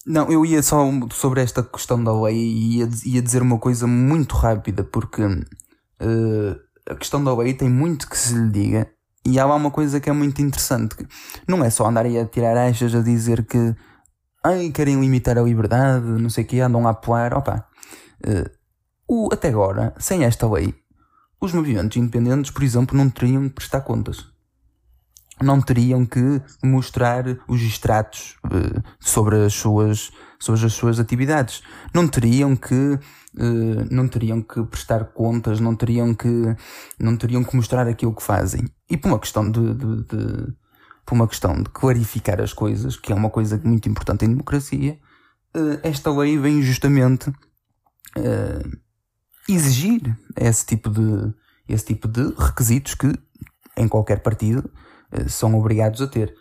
Não, 0.06 0.30
eu 0.30 0.45
ia 0.45 0.62
só 0.62 0.86
sobre 1.13 1.41
esta 1.41 1.63
questão 1.63 2.04
da 2.04 2.12
lei 2.24 2.36
e 2.36 2.78
ia, 2.80 2.89
ia 3.06 3.21
dizer 3.21 3.41
uma 3.41 3.58
coisa 3.58 3.88
muito 3.88 4.36
rápida, 4.36 4.84
porque 4.84 5.24
uh, 5.24 6.60
a 6.89 6.95
questão 6.95 7.24
da 7.24 7.34
lei 7.34 7.54
tem 7.54 7.69
muito 7.69 8.10
que 8.10 8.17
se 8.17 8.34
lhe 8.34 8.50
diga 8.50 8.91
e 9.26 9.39
há 9.39 9.45
lá 9.45 9.56
uma 9.56 9.71
coisa 9.71 10.02
que 10.02 10.10
é 10.10 10.13
muito 10.13 10.41
interessante. 10.41 10.98
Que 10.98 11.08
não 11.48 11.63
é 11.63 11.69
só 11.69 11.88
andar 11.88 12.06
aí 12.06 12.19
a 12.19 12.26
tirar 12.26 12.58
achas 12.58 12.93
a 12.93 13.02
dizer 13.02 13.45
que 13.45 13.74
ai, 14.43 14.71
querem 14.71 15.00
limitar 15.00 15.38
a 15.38 15.41
liberdade, 15.41 16.06
não 16.06 16.30
sei 16.30 16.43
o 16.43 16.48
que, 16.48 16.60
andam 16.60 16.86
a 16.86 16.91
apelar. 16.91 17.34
Opa, 17.34 17.65
uh, 18.28 18.50
o, 19.08 19.30
até 19.32 19.48
agora, 19.48 19.95
sem 19.98 20.26
esta 20.26 20.52
lei, 20.52 20.76
os 21.46 21.54
movimentos 21.54 21.98
independentes, 21.98 22.52
por 22.52 22.64
exemplo, 22.64 22.98
não 22.98 23.10
teriam 23.10 23.48
que 23.48 23.56
prestar 23.56 23.82
contas. 23.82 24.26
Não 25.42 25.62
teriam 25.62 26.06
que 26.06 26.42
mostrar 26.64 27.26
os 27.48 27.62
extratos 27.62 28.38
uh, 28.46 28.82
sobre, 29.00 29.46
as 29.46 29.54
suas, 29.54 30.12
sobre 30.40 30.66
as 30.66 30.74
suas 30.74 31.00
atividades. 31.00 31.62
Não 31.94 32.08
teriam 32.08 32.56
que 32.56 33.00
Uh, 33.38 33.84
não 33.92 34.08
teriam 34.08 34.42
que 34.42 34.64
prestar 34.64 35.04
contas, 35.12 35.60
não 35.60 35.76
teriam 35.76 36.16
que, 36.16 36.56
não 36.98 37.18
teriam 37.18 37.44
que 37.44 37.54
mostrar 37.54 37.86
aquilo 37.86 38.16
que 38.16 38.24
fazem. 38.24 38.64
E 38.90 38.96
por 38.96 39.10
uma 39.10 39.20
questão 39.20 39.52
de, 39.52 39.74
de, 39.74 40.04
de, 40.04 40.54
por 41.06 41.16
uma 41.16 41.28
questão 41.28 41.54
de 41.62 41.70
clarificar 41.70 42.40
as 42.40 42.54
coisas, 42.54 42.96
que 42.96 43.12
é 43.12 43.16
uma 43.16 43.30
coisa 43.30 43.60
muito 43.62 43.90
importante 43.90 44.24
em 44.24 44.30
democracia, 44.30 44.98
uh, 45.54 45.80
esta 45.84 46.10
lei 46.12 46.38
vem 46.38 46.62
justamente 46.62 47.30
exigir 49.48 50.18
esse 50.36 50.66
tipo 50.66 50.90
de, 50.90 51.34
esse 51.68 51.86
tipo 51.86 52.08
de 52.08 52.34
requisitos 52.38 52.96
que 52.96 53.14
em 53.78 53.88
qualquer 53.88 54.22
partido 54.22 54.70
uh, 55.12 55.30
são 55.30 55.56
obrigados 55.56 56.02
a 56.02 56.08
ter. 56.08 56.34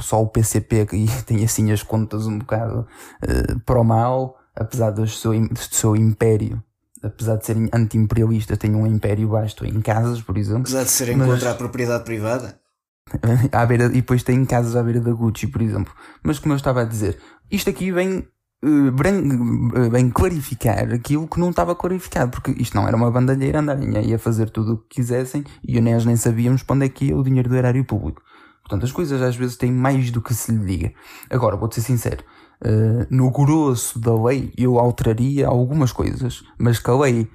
Só 0.00 0.22
o 0.22 0.28
PCP 0.28 0.86
que 0.86 1.06
tem 1.24 1.44
assim 1.44 1.70
as 1.70 1.82
contas 1.82 2.26
um 2.26 2.38
bocado 2.38 2.86
uh, 3.22 3.60
para 3.60 3.80
o 3.80 3.84
mal, 3.84 4.36
apesar 4.54 4.90
do 4.90 5.06
seu, 5.06 5.32
do 5.48 5.58
seu 5.58 5.94
império, 5.94 6.62
apesar 7.02 7.36
de 7.36 7.46
serem 7.46 7.68
anti-imperialistas, 7.72 8.58
tem 8.58 8.74
um 8.74 8.86
império 8.86 9.28
vasto 9.28 9.64
em 9.64 9.80
casas, 9.80 10.20
por 10.20 10.36
exemplo. 10.36 10.62
Apesar 10.62 10.84
de 10.84 10.90
serem 10.90 11.16
mas... 11.16 11.28
contra 11.28 11.52
a 11.52 11.54
propriedade 11.54 12.04
privada. 12.04 12.58
à 13.52 13.64
beira, 13.64 13.84
e 13.86 14.00
depois 14.00 14.22
tem 14.22 14.44
casas 14.44 14.74
à 14.74 14.82
beira 14.82 15.00
da 15.00 15.12
Gucci, 15.12 15.46
por 15.46 15.62
exemplo. 15.62 15.94
Mas 16.22 16.38
como 16.38 16.52
eu 16.52 16.56
estava 16.56 16.82
a 16.82 16.84
dizer, 16.84 17.18
isto 17.50 17.70
aqui 17.70 17.92
vem 17.92 18.26
uh, 18.66 19.90
bem 19.90 20.10
clarificar 20.10 20.92
aquilo 20.92 21.28
que 21.28 21.38
não 21.38 21.50
estava 21.50 21.74
clarificado, 21.74 22.30
porque 22.30 22.50
isto 22.60 22.74
não 22.74 22.86
era 22.86 22.96
uma 22.96 23.10
bandalheira 23.10 23.60
andarem 23.60 23.96
aí 23.96 24.14
a 24.14 24.18
fazer 24.18 24.50
tudo 24.50 24.74
o 24.74 24.78
que 24.78 24.96
quisessem 24.96 25.44
e 25.66 25.80
nós 25.80 26.04
nem 26.04 26.16
sabíamos 26.16 26.62
para 26.62 26.76
onde 26.76 26.86
é 26.86 26.88
que 26.88 27.06
ia 27.06 27.16
o 27.16 27.22
dinheiro 27.22 27.48
do 27.48 27.56
erário 27.56 27.84
público. 27.84 28.22
Portanto, 28.62 28.84
as 28.84 28.92
coisas 28.92 29.22
às 29.22 29.36
vezes 29.36 29.56
têm 29.56 29.70
mais 29.70 30.10
do 30.10 30.20
que 30.20 30.34
se 30.34 30.50
lhe 30.50 30.64
diga. 30.64 30.92
Agora, 31.30 31.56
vou-te 31.56 31.76
ser 31.76 31.82
sincero, 31.82 32.24
uh, 32.64 33.06
no 33.08 33.30
grosso 33.30 33.98
da 34.00 34.14
lei 34.14 34.52
eu 34.58 34.78
alteraria 34.78 35.46
algumas 35.46 35.92
coisas, 35.92 36.42
mas 36.58 36.78
que 36.78 36.90
a 36.90 36.96
lei, 36.96 37.30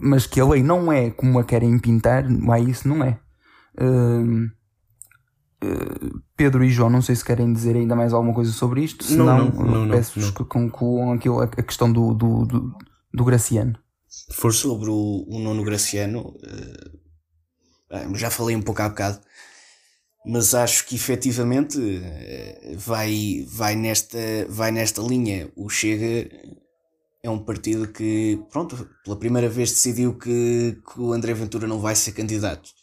mas 0.00 0.26
que 0.26 0.40
a 0.40 0.46
lei 0.46 0.62
não 0.62 0.92
é 0.92 1.10
como 1.10 1.38
a 1.38 1.44
querem 1.44 1.78
pintar, 1.78 2.24
lá 2.44 2.60
isso 2.60 2.86
não 2.88 3.02
é. 3.02 3.18
Uh, 3.80 4.48
Pedro 6.36 6.64
e 6.64 6.70
João, 6.70 6.88
não 6.88 7.02
sei 7.02 7.16
se 7.16 7.24
querem 7.24 7.52
dizer 7.52 7.74
ainda 7.74 7.96
mais 7.96 8.12
alguma 8.12 8.32
coisa 8.32 8.52
sobre 8.52 8.82
isto, 8.82 9.04
senão 9.04 9.50
peço-vos 9.90 10.30
que 10.30 10.44
concluam 10.44 11.12
aquilo, 11.12 11.40
a 11.40 11.48
questão 11.48 11.92
do, 11.92 12.14
do, 12.14 12.46
do, 12.46 12.78
do 13.12 13.24
Graciano. 13.24 13.76
For 14.30 14.54
sobre 14.54 14.88
o, 14.88 15.24
o 15.28 15.38
nono 15.40 15.64
Graciano, 15.64 16.36
uh, 17.90 18.14
já 18.14 18.30
falei 18.30 18.54
um 18.54 18.62
pouco 18.62 18.82
há 18.82 18.88
bocado, 18.88 19.20
mas 20.24 20.54
acho 20.54 20.86
que 20.86 20.94
efetivamente 20.94 21.78
uh, 21.78 22.78
vai, 22.78 23.44
vai, 23.48 23.74
nesta, 23.74 24.18
vai 24.48 24.70
nesta 24.70 25.02
linha. 25.02 25.50
O 25.56 25.68
Chega 25.68 26.30
é 27.20 27.28
um 27.28 27.38
partido 27.38 27.88
que, 27.88 28.40
pronto, 28.50 28.88
pela 29.04 29.16
primeira 29.16 29.48
vez 29.48 29.70
decidiu 29.70 30.14
que, 30.14 30.78
que 30.92 31.00
o 31.00 31.12
André 31.12 31.34
Ventura 31.34 31.66
não 31.66 31.80
vai 31.80 31.96
ser 31.96 32.12
candidato 32.12 32.77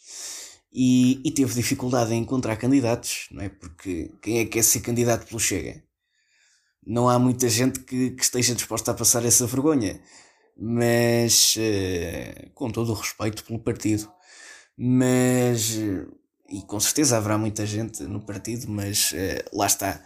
e, 0.78 1.22
e, 1.24 1.30
teve 1.30 1.54
dificuldade 1.54 2.12
em 2.12 2.18
encontrar 2.18 2.54
candidatos, 2.58 3.28
não 3.30 3.42
é? 3.42 3.48
Porque 3.48 4.12
quem 4.20 4.40
é 4.40 4.44
que 4.44 4.50
quer 4.50 4.62
ser 4.62 4.80
candidato 4.80 5.26
pelo 5.26 5.40
Chega? 5.40 5.82
Não 6.86 7.08
há 7.08 7.18
muita 7.18 7.48
gente 7.48 7.80
que, 7.80 8.10
que 8.10 8.22
esteja 8.22 8.54
disposta 8.54 8.90
a 8.90 8.94
passar 8.94 9.24
essa 9.24 9.46
vergonha, 9.46 9.98
mas 10.54 11.56
uh, 11.56 12.50
com 12.52 12.70
todo 12.70 12.92
o 12.92 12.94
respeito 12.94 13.42
pelo 13.42 13.58
partido, 13.58 14.12
mas 14.76 15.76
uh, 15.76 16.14
e 16.50 16.60
com 16.60 16.78
certeza 16.78 17.16
haverá 17.16 17.38
muita 17.38 17.64
gente 17.64 18.02
no 18.02 18.20
partido, 18.20 18.70
mas 18.70 19.12
uh, 19.12 19.56
lá 19.56 19.66
está, 19.66 20.04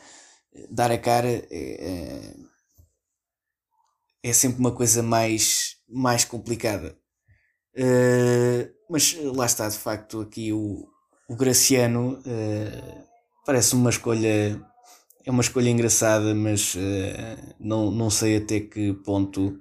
dar 0.70 0.92
a 0.92 0.98
cara 0.98 1.28
é, 1.50 2.36
é 4.22 4.32
sempre 4.32 4.60
uma 4.60 4.72
coisa 4.72 5.02
mais, 5.02 5.78
mais 5.88 6.24
complicada. 6.24 6.96
Uh, 7.74 8.79
mas 8.90 9.16
eh, 9.18 9.30
lá 9.34 9.46
está, 9.46 9.68
de 9.68 9.78
facto, 9.78 10.20
aqui 10.20 10.52
o, 10.52 10.88
o 11.28 11.36
Graciano 11.36 12.18
uh, 12.18 13.04
parece 13.46 13.74
uma 13.74 13.90
escolha. 13.90 14.60
É 15.24 15.30
uma 15.30 15.42
escolha 15.42 15.68
engraçada, 15.68 16.34
mas 16.34 16.74
uh, 16.74 17.54
não, 17.60 17.90
não 17.90 18.10
sei 18.10 18.38
até 18.38 18.58
que 18.60 18.94
ponto 18.94 19.58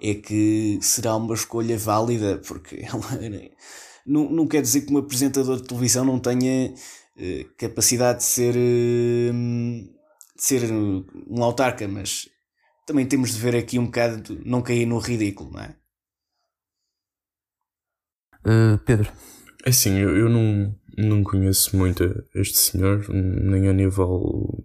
é 0.00 0.14
que 0.14 0.78
será 0.82 1.16
uma 1.16 1.34
escolha 1.34 1.78
válida, 1.78 2.42
porque 2.46 2.82
ela 2.84 3.50
não, 4.04 4.28
não 4.28 4.46
quer 4.46 4.60
dizer 4.60 4.82
que 4.82 4.92
um 4.92 4.98
apresentador 4.98 5.56
de 5.56 5.68
televisão 5.68 6.04
não 6.04 6.18
tenha 6.18 6.74
uh, 6.74 7.54
capacidade 7.56 8.18
de 8.18 8.24
ser, 8.24 8.54
de 8.54 9.90
ser 10.36 10.70
um 10.72 11.42
autarca, 11.42 11.86
mas 11.88 12.28
também 12.86 13.06
temos 13.06 13.32
de 13.32 13.38
ver 13.38 13.56
aqui 13.56 13.78
um 13.78 13.86
bocado, 13.86 14.20
de 14.20 14.48
não 14.48 14.60
cair 14.60 14.84
no 14.84 14.98
ridículo, 14.98 15.52
não 15.52 15.60
é? 15.60 15.76
Uh, 18.44 18.78
Pedro. 18.84 19.10
É 19.64 19.70
assim, 19.70 19.98
eu, 19.98 20.16
eu 20.16 20.28
não, 20.28 20.74
não 20.98 21.22
conheço 21.22 21.76
muito 21.76 22.04
este 22.34 22.58
senhor, 22.58 23.06
nem 23.08 23.68
a 23.68 23.72
nível. 23.72 24.64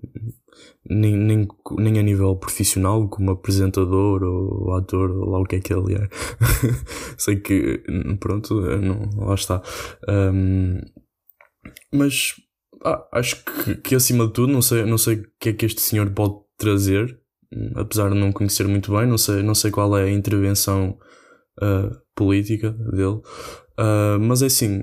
Nem, 0.90 1.16
nem, 1.16 1.48
nem 1.78 2.00
a 2.00 2.02
nível 2.02 2.36
profissional, 2.38 3.08
como 3.10 3.32
apresentador 3.32 4.24
ou 4.24 4.74
ator, 4.74 5.12
ou 5.12 5.30
lá 5.30 5.40
o 5.40 5.44
que 5.44 5.58
é 5.58 5.60
que 5.60 5.74
ele 5.74 5.96
é. 5.96 6.10
Sei 7.18 7.36
que, 7.36 7.84
pronto, 8.20 8.56
não, 8.62 9.28
lá 9.28 9.36
está. 9.36 9.62
Um, 10.08 10.80
mas 11.94 12.36
ah, 12.84 13.08
acho 13.14 13.44
que, 13.44 13.76
que 13.76 13.96
acima 13.96 14.28
de 14.28 14.34
tudo, 14.34 14.52
não 14.52 14.62
sei, 14.62 14.86
não 14.86 14.98
sei 14.98 15.16
o 15.18 15.24
que 15.40 15.50
é 15.50 15.54
que 15.54 15.66
este 15.66 15.82
senhor 15.82 16.10
pode 16.12 16.36
trazer, 16.58 17.20
apesar 17.76 18.10
de 18.10 18.16
não 18.18 18.32
conhecer 18.32 18.68
muito 18.68 18.92
bem, 18.92 19.08
não 19.08 19.18
sei, 19.18 19.44
não 19.44 19.56
sei 19.56 19.72
qual 19.72 19.98
é 19.98 20.04
a 20.04 20.12
intervenção 20.12 20.98
uh, 21.62 21.96
política 22.16 22.72
dele. 22.72 23.22
Uh, 23.80 24.20
mas 24.20 24.42
é 24.42 24.48
assim, 24.48 24.82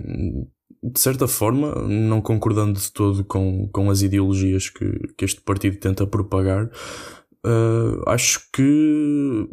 de 0.83 1.01
certa 1.01 1.27
forma, 1.27 1.75
não 1.89 2.21
concordando 2.21 2.79
de 2.79 2.93
todo 2.93 3.25
com, 3.25 3.69
com 3.73 3.91
as 3.91 4.03
ideologias 4.03 4.69
que, 4.69 4.99
que 5.17 5.25
este 5.25 5.41
partido 5.41 5.79
tenta 5.79 6.07
propagar, 6.07 6.67
uh, 6.67 8.09
acho 8.09 8.41
que 8.53 9.49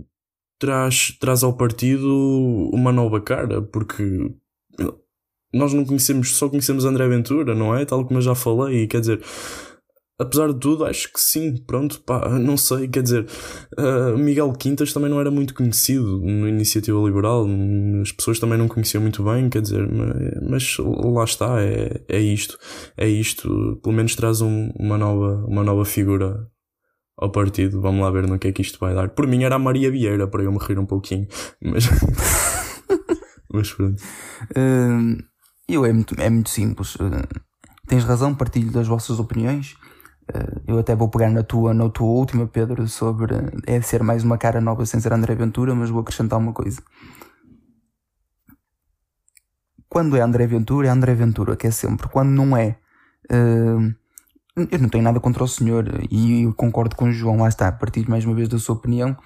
traz, 0.59 1.17
traz 1.19 1.43
ao 1.43 1.55
partido 1.55 2.07
uma 2.71 2.91
nova 2.91 3.19
cara, 3.19 3.61
porque 3.61 4.31
nós 5.53 5.73
não 5.73 5.83
conhecemos, 5.83 6.35
só 6.35 6.47
conhecemos 6.47 6.85
André 6.85 7.07
Ventura, 7.07 7.55
não 7.55 7.75
é? 7.75 7.83
Tal 7.83 8.05
como 8.05 8.19
eu 8.19 8.21
já 8.21 8.35
falei, 8.35 8.87
quer 8.87 9.01
dizer, 9.01 9.21
apesar 10.21 10.53
de 10.53 10.59
tudo, 10.59 10.85
acho 10.85 11.11
que 11.11 11.19
sim, 11.19 11.57
pronto, 11.65 11.99
pá, 12.01 12.29
não 12.29 12.55
sei, 12.55 12.87
quer 12.87 13.01
dizer, 13.01 13.25
uh, 13.77 14.15
Miguel 14.17 14.53
Quintas 14.53 14.93
também 14.93 15.09
não 15.09 15.19
era 15.19 15.31
muito 15.31 15.53
conhecido 15.53 16.19
no 16.19 16.47
Iniciativa 16.47 16.99
Liberal, 16.99 17.47
as 18.01 18.11
pessoas 18.11 18.39
também 18.39 18.57
não 18.57 18.67
conheciam 18.67 19.01
muito 19.01 19.23
bem, 19.23 19.49
quer 19.49 19.61
dizer, 19.61 19.87
mas, 20.47 20.77
lá 20.79 21.23
está, 21.23 21.61
é, 21.61 22.03
é 22.07 22.19
isto, 22.19 22.57
é 22.95 23.07
isto, 23.07 23.79
pelo 23.81 23.95
menos 23.95 24.15
traz 24.15 24.41
um, 24.41 24.69
uma, 24.77 24.97
nova, 24.97 25.43
uma 25.47 25.63
nova 25.63 25.83
figura 25.85 26.47
ao 27.17 27.31
partido, 27.31 27.81
vamos 27.81 28.01
lá 28.01 28.11
ver 28.11 28.27
no 28.27 28.37
que 28.37 28.47
é 28.47 28.51
que 28.51 28.61
isto 28.61 28.79
vai 28.79 28.93
dar. 28.93 29.09
Por 29.09 29.27
mim 29.27 29.43
era 29.43 29.55
a 29.55 29.59
Maria 29.59 29.91
Vieira, 29.91 30.27
para 30.27 30.43
eu 30.43 30.51
me 30.51 30.59
rir 30.59 30.77
um 30.77 30.85
pouquinho, 30.85 31.27
mas, 31.61 31.85
mas 33.51 33.73
pronto. 33.73 34.01
Uh, 34.51 35.17
eu 35.67 35.83
é 35.83 35.91
muito, 35.91 36.15
é 36.19 36.29
muito 36.29 36.49
simples. 36.49 36.95
Uh, 36.95 37.27
tens 37.87 38.03
razão, 38.03 38.35
partilho 38.35 38.71
das 38.71 38.87
vossas 38.87 39.19
opiniões 39.19 39.75
eu 40.67 40.79
até 40.79 40.95
vou 40.95 41.09
pegar 41.09 41.29
na 41.29 41.43
tua, 41.43 41.73
na 41.73 41.89
tua 41.89 42.07
última, 42.07 42.47
Pedro, 42.47 42.87
sobre 42.87 43.35
é 43.65 43.81
ser 43.81 44.03
mais 44.03 44.23
uma 44.23 44.37
cara 44.37 44.61
nova 44.61 44.85
sem 44.85 44.99
ser 44.99 45.13
André 45.13 45.35
Ventura, 45.35 45.73
mas 45.75 45.89
vou 45.89 46.01
acrescentar 46.01 46.39
uma 46.39 46.53
coisa. 46.53 46.81
Quando 49.89 50.15
é 50.15 50.21
André 50.21 50.47
Ventura, 50.47 50.87
é 50.87 50.89
André 50.89 51.13
Ventura, 51.13 51.55
que 51.55 51.67
é 51.67 51.71
sempre. 51.71 52.07
Quando 52.07 52.29
não 52.29 52.55
é. 52.55 52.77
Uh, 53.29 53.93
eu 54.55 54.79
não 54.79 54.89
tenho 54.89 55.03
nada 55.03 55.19
contra 55.19 55.43
o 55.43 55.47
senhor 55.47 55.85
e 56.09 56.51
concordo 56.57 56.95
com 56.95 57.05
o 57.05 57.11
João, 57.11 57.37
lá 57.37 57.47
está, 57.47 57.67
a 57.67 57.71
partir 57.71 58.09
mais 58.09 58.25
uma 58.25 58.35
vez 58.35 58.49
da 58.49 58.59
sua 58.59 58.75
opinião 58.75 59.17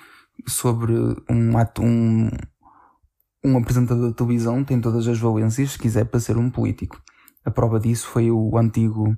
sobre 0.48 0.94
um 1.30 1.58
ato, 1.58 1.82
um, 1.84 2.30
um 3.44 3.58
apresentador 3.58 4.10
de 4.10 4.16
televisão 4.16 4.64
tem 4.64 4.80
todas 4.82 5.08
as 5.08 5.18
valências, 5.18 5.72
se 5.72 5.80
quiser, 5.80 6.06
para 6.06 6.20
ser 6.20 6.38
um 6.38 6.50
político. 6.50 7.02
A 7.44 7.52
prova 7.52 7.80
disso 7.80 8.08
foi 8.08 8.32
o 8.32 8.58
antigo 8.58 9.16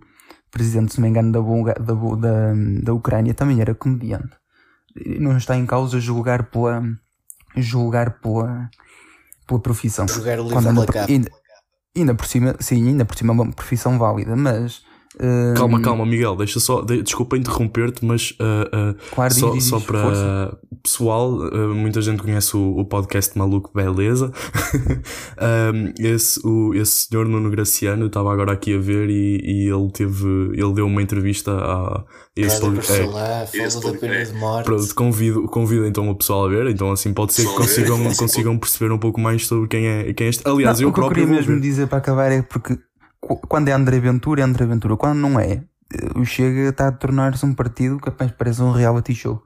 presidente, 0.51 0.93
se 0.93 0.99
não 0.99 1.03
me 1.03 1.09
engano, 1.09 1.31
da, 1.31 1.41
Bulga, 1.41 1.73
da, 1.73 1.93
da, 1.93 2.53
da 2.83 2.93
Ucrânia, 2.93 3.33
também 3.33 3.61
era 3.61 3.75
comediante. 3.75 4.35
Não 5.19 5.37
está 5.37 5.55
em 5.55 5.65
causa 5.65 5.99
julgar 5.99 6.49
pela. 6.49 6.83
julgar 7.55 8.19
pela. 8.19 8.69
pela 9.45 9.59
profissão. 9.59 10.07
Jogar 10.07 10.39
o 10.39 10.43
livro 10.43 10.57
ainda, 10.57 11.03
ainda, 11.07 11.31
ainda 11.95 12.15
por 12.15 12.25
cima, 12.25 12.55
sim, 12.59 12.87
ainda 12.87 13.05
por 13.05 13.17
cima 13.17 13.33
é 13.33 13.35
uma 13.35 13.51
profissão 13.51 13.97
válida, 13.99 14.35
mas 14.35 14.86
Calma, 15.55 15.81
calma, 15.81 16.05
Miguel, 16.05 16.35
deixa 16.35 16.59
só, 16.59 16.81
de, 16.81 17.01
desculpa 17.01 17.37
interromper-te, 17.37 18.05
mas 18.05 18.31
uh, 18.39 18.91
uh, 18.91 18.95
claro, 19.13 19.33
só, 19.33 19.49
diz, 19.51 19.63
só 19.65 19.79
para 19.79 20.01
força. 20.03 20.57
pessoal, 20.83 21.31
uh, 21.33 21.73
muita 21.73 22.01
gente 22.01 22.21
conhece 22.21 22.55
o, 22.55 22.77
o 22.77 22.85
podcast 22.85 23.37
Maluco 23.37 23.71
Beleza. 23.73 24.31
um, 25.73 25.93
esse, 25.99 26.39
o, 26.45 26.73
esse 26.75 27.07
senhor 27.07 27.27
Nuno 27.27 27.49
Graciano 27.49 28.05
estava 28.07 28.31
agora 28.31 28.51
aqui 28.53 28.75
a 28.75 28.79
ver 28.79 29.09
e, 29.09 29.41
e 29.43 29.69
ele 29.69 29.91
teve, 29.91 30.27
ele 30.53 30.73
deu 30.73 30.85
uma 30.85 31.01
entrevista 31.01 31.51
a, 31.51 32.03
esse 32.35 32.59
podcast. 32.59 33.07
morte. 34.35 34.65
Pronto, 34.65 34.95
convido, 34.95 35.43
convido 35.47 35.85
então 35.85 36.09
o 36.09 36.15
pessoal 36.15 36.45
a 36.45 36.49
ver, 36.49 36.67
então 36.67 36.91
assim 36.91 37.13
pode 37.13 37.33
ser 37.33 37.47
que 37.47 37.55
consigam, 37.55 37.97
consigam 38.15 38.57
perceber 38.57 38.91
um 38.91 38.99
pouco 38.99 39.19
mais 39.19 39.47
sobre 39.47 39.67
quem 39.67 39.87
é, 39.87 40.13
quem 40.13 40.27
é 40.27 40.29
este. 40.29 40.47
Aliás, 40.47 40.79
Não, 40.79 40.87
eu 40.87 40.89
o 40.89 40.93
que 40.93 40.99
eu 40.99 41.03
próprio. 41.05 41.25
queria 41.25 41.39
mesmo 41.39 41.55
ver. 41.55 41.61
dizer 41.61 41.87
para 41.87 41.97
acabar 41.97 42.31
é 42.31 42.41
porque 42.41 42.75
qu- 42.75 42.81
quando 43.47 43.67
é 43.69 43.71
André 43.71 43.99
Ventura, 43.99 44.41
é 44.41 44.43
André 44.43 44.65
Ventura. 44.65 44.97
Quando 44.97 45.19
não 45.19 45.39
é, 45.39 45.63
eh, 45.93 46.11
o 46.15 46.25
Chega 46.25 46.69
está 46.69 46.87
a 46.87 46.91
tornar-se 46.91 47.45
um 47.45 47.53
partido 47.53 47.99
que 47.99 48.09
apenas 48.09 48.33
parece 48.33 48.61
um 48.61 48.71
reality 48.71 49.13
show. 49.15 49.43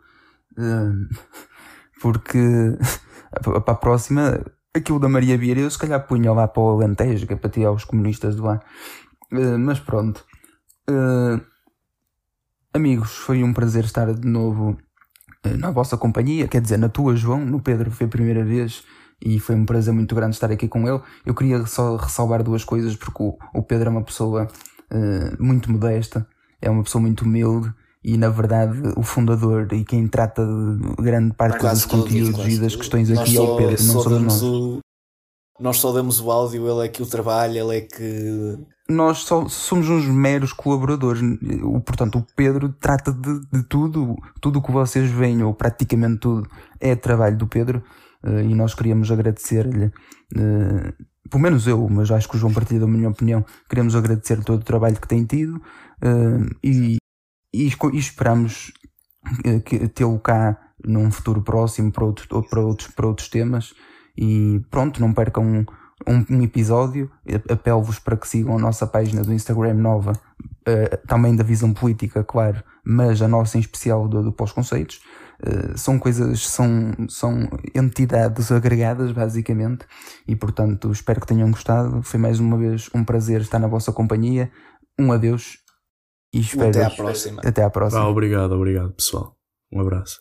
Eh, 0.58 0.92
Porque 2.02 2.40
para 3.44 3.74
a 3.74 3.76
próxima, 3.76 4.44
aquilo 4.74 5.00
da 5.00 5.10
Maria 5.10 5.38
Vieira, 5.38 5.62
eu 5.62 5.70
se 5.70 5.78
calhar 5.78 6.06
punha 6.08 6.32
lá 6.34 6.48
para 6.48 6.62
o 6.62 6.70
Alentejo, 6.72 7.28
que 7.28 7.34
é 7.34 7.36
para 7.36 7.50
tirar 7.50 7.72
os 7.72 7.86
comunistas 7.86 8.36
de 8.36 8.42
lá. 8.42 8.60
Eh, 9.32 9.58
Mas 9.58 9.80
pronto. 9.80 10.26
Eh, 10.90 11.42
Amigos, 12.74 13.18
foi 13.18 13.44
um 13.44 13.54
prazer 13.54 13.84
estar 13.84 14.14
de 14.14 14.26
novo 14.26 14.78
na 15.44 15.72
vossa 15.72 15.98
companhia, 15.98 16.48
quer 16.48 16.62
dizer, 16.62 16.78
na 16.78 16.88
tua, 16.88 17.16
João, 17.18 17.46
no 17.46 17.62
Pedro 17.62 17.92
foi 17.92 18.06
a 18.06 18.10
primeira 18.10 18.46
vez 18.46 18.84
e 19.24 19.40
foi 19.40 19.56
um 19.56 19.66
prazer 19.66 19.94
muito 19.94 20.16
grande 20.16 20.36
estar 20.36 20.52
aqui 20.52 20.68
com 20.68 20.88
ele. 20.88 21.02
Eu 21.26 21.34
queria 21.36 21.66
só 21.66 21.96
ressalvar 21.96 22.44
duas 22.44 22.64
coisas, 22.64 22.96
porque 22.96 23.22
o, 23.24 23.38
o 23.54 23.64
Pedro 23.64 23.90
é 23.90 23.92
uma 23.92 24.04
pessoa 24.04 24.48
eh, 24.90 25.36
muito 25.40 25.72
modesta, 25.72 26.28
é 26.62 26.70
uma 26.70 26.84
pessoa 26.84 27.02
muito 27.02 27.24
humilde 27.26 27.72
e, 28.04 28.18
na 28.18 28.30
verdade, 28.30 28.80
o 28.98 29.04
fundador 29.04 29.68
e 29.74 29.86
quem 29.86 30.08
trata 30.08 30.44
de 30.46 31.04
grande 31.04 31.34
parte 31.36 31.60
dos 31.66 31.86
conteúdos 31.86 32.48
e 32.48 32.60
das 32.60 32.76
questões 32.76 33.10
Nós 33.10 33.20
aqui 33.20 33.38
é 33.38 33.42
o 33.42 33.46
só- 33.46 33.56
Pedro, 33.58 33.84
não 33.84 33.94
só 33.94 34.02
somos 34.04 34.22
nós. 34.24 34.44
o- 34.44 34.80
Nós 35.60 35.78
só 35.78 35.92
damos 35.92 36.20
o 36.20 36.32
áudio, 36.32 36.68
ele 36.68 36.86
é 36.88 36.90
que 36.90 37.04
o 37.04 37.06
trabalha, 37.06 37.60
ele 37.60 37.78
é 37.78 37.82
que. 37.82 38.58
nós 38.90 39.20
só 39.20 39.48
somos 39.48 39.88
uns 39.90 40.06
meros 40.08 40.52
colaboradores. 40.52 41.22
O, 41.64 41.80
portanto, 41.80 42.18
o 42.18 42.26
Pedro 42.36 42.74
trata 42.80 43.14
de, 43.14 43.40
de 43.54 43.64
tudo, 43.70 44.16
tudo 44.42 44.58
o 44.58 44.62
que 44.64 44.72
vocês 44.72 45.10
veem, 45.12 45.44
ou 45.44 45.54
praticamente 45.54 46.18
tudo, 46.20 46.50
é 46.80 46.96
trabalho 46.96 47.38
do 47.38 47.46
Pedro. 47.48 47.84
Eh, 48.24 48.44
e 48.44 48.56
nós 48.56 48.74
queríamos 48.74 49.12
agradecer-lhe, 49.12 49.92
eh, 50.36 50.94
pelo 51.30 51.44
menos 51.44 51.68
eu, 51.68 51.88
mas 51.90 52.12
acho 52.12 52.28
que 52.30 52.36
o 52.36 52.40
João 52.40 52.54
partilha 52.54 52.82
da 52.82 52.88
minha 52.88 53.10
opinião, 53.10 53.46
queremos 53.70 53.96
agradecer 53.96 54.44
todo 54.44 54.62
o 54.62 54.66
trabalho 54.66 55.00
que 55.00 55.08
tem 55.08 55.24
tido 55.26 55.62
eh, 56.02 56.50
e, 56.64 56.98
e, 57.54 57.68
e 57.68 57.98
esperamos 57.98 58.74
tê-lo 59.94 60.20
cá 60.20 60.58
num 60.86 61.12
futuro 61.12 61.42
próximo 61.42 61.92
para 61.92 62.06
outros, 62.06 62.28
ou 62.32 62.44
para 62.44 62.62
outros, 62.62 62.88
para 62.90 63.08
outros 63.08 63.30
temas. 63.30 63.74
E 64.18 64.62
pronto, 64.70 65.00
não 65.00 65.14
percam 65.14 65.44
um, 65.44 65.66
um, 66.08 66.38
um 66.38 66.42
episódio. 66.42 67.12
Apelo-vos 67.50 68.00
para 68.00 68.18
que 68.18 68.28
sigam 68.28 68.56
a 68.56 68.60
nossa 68.60 68.86
página 68.88 69.22
do 69.22 69.34
Instagram 69.34 69.76
nova, 69.76 70.14
eh, 70.66 70.98
também 71.08 71.36
da 71.36 71.44
visão 71.44 71.74
política, 71.74 72.24
claro, 72.24 72.64
mas 72.84 73.22
a 73.22 73.28
nossa 73.28 73.58
em 73.58 73.62
especial 73.62 74.08
do, 74.08 74.24
do 74.24 74.32
pós-conceitos. 74.32 75.02
Eh, 75.44 75.76
são 75.76 75.98
coisas, 75.98 76.48
são, 76.48 76.92
são 77.10 77.50
entidades 77.74 78.52
agregadas, 78.52 79.12
basicamente, 79.12 79.86
e 80.28 80.36
portanto 80.36 80.92
espero 80.92 81.20
que 81.20 81.28
tenham 81.28 81.50
gostado. 81.50 82.04
Foi 82.04 82.20
mais 82.20 82.40
uma 82.40 82.58
vez 82.58 82.90
um 82.94 83.04
prazer 83.04 83.42
estar 83.42 83.60
na 83.60 83.68
vossa 83.68 83.92
companhia. 83.92 84.52
Um 85.00 85.12
adeus 85.12 85.58
e 86.34 86.40
espero 86.42 86.70
Até 86.70 86.86
à 86.86 86.90
próxima. 86.92 87.42
até 87.44 87.64
à 87.64 87.70
próxima. 87.70 88.02
Ah, 88.02 88.08
obrigado, 88.08 88.52
obrigado, 88.52 88.94
pessoal. 88.94 89.36
Um 89.72 89.82
abraço. 89.82 90.10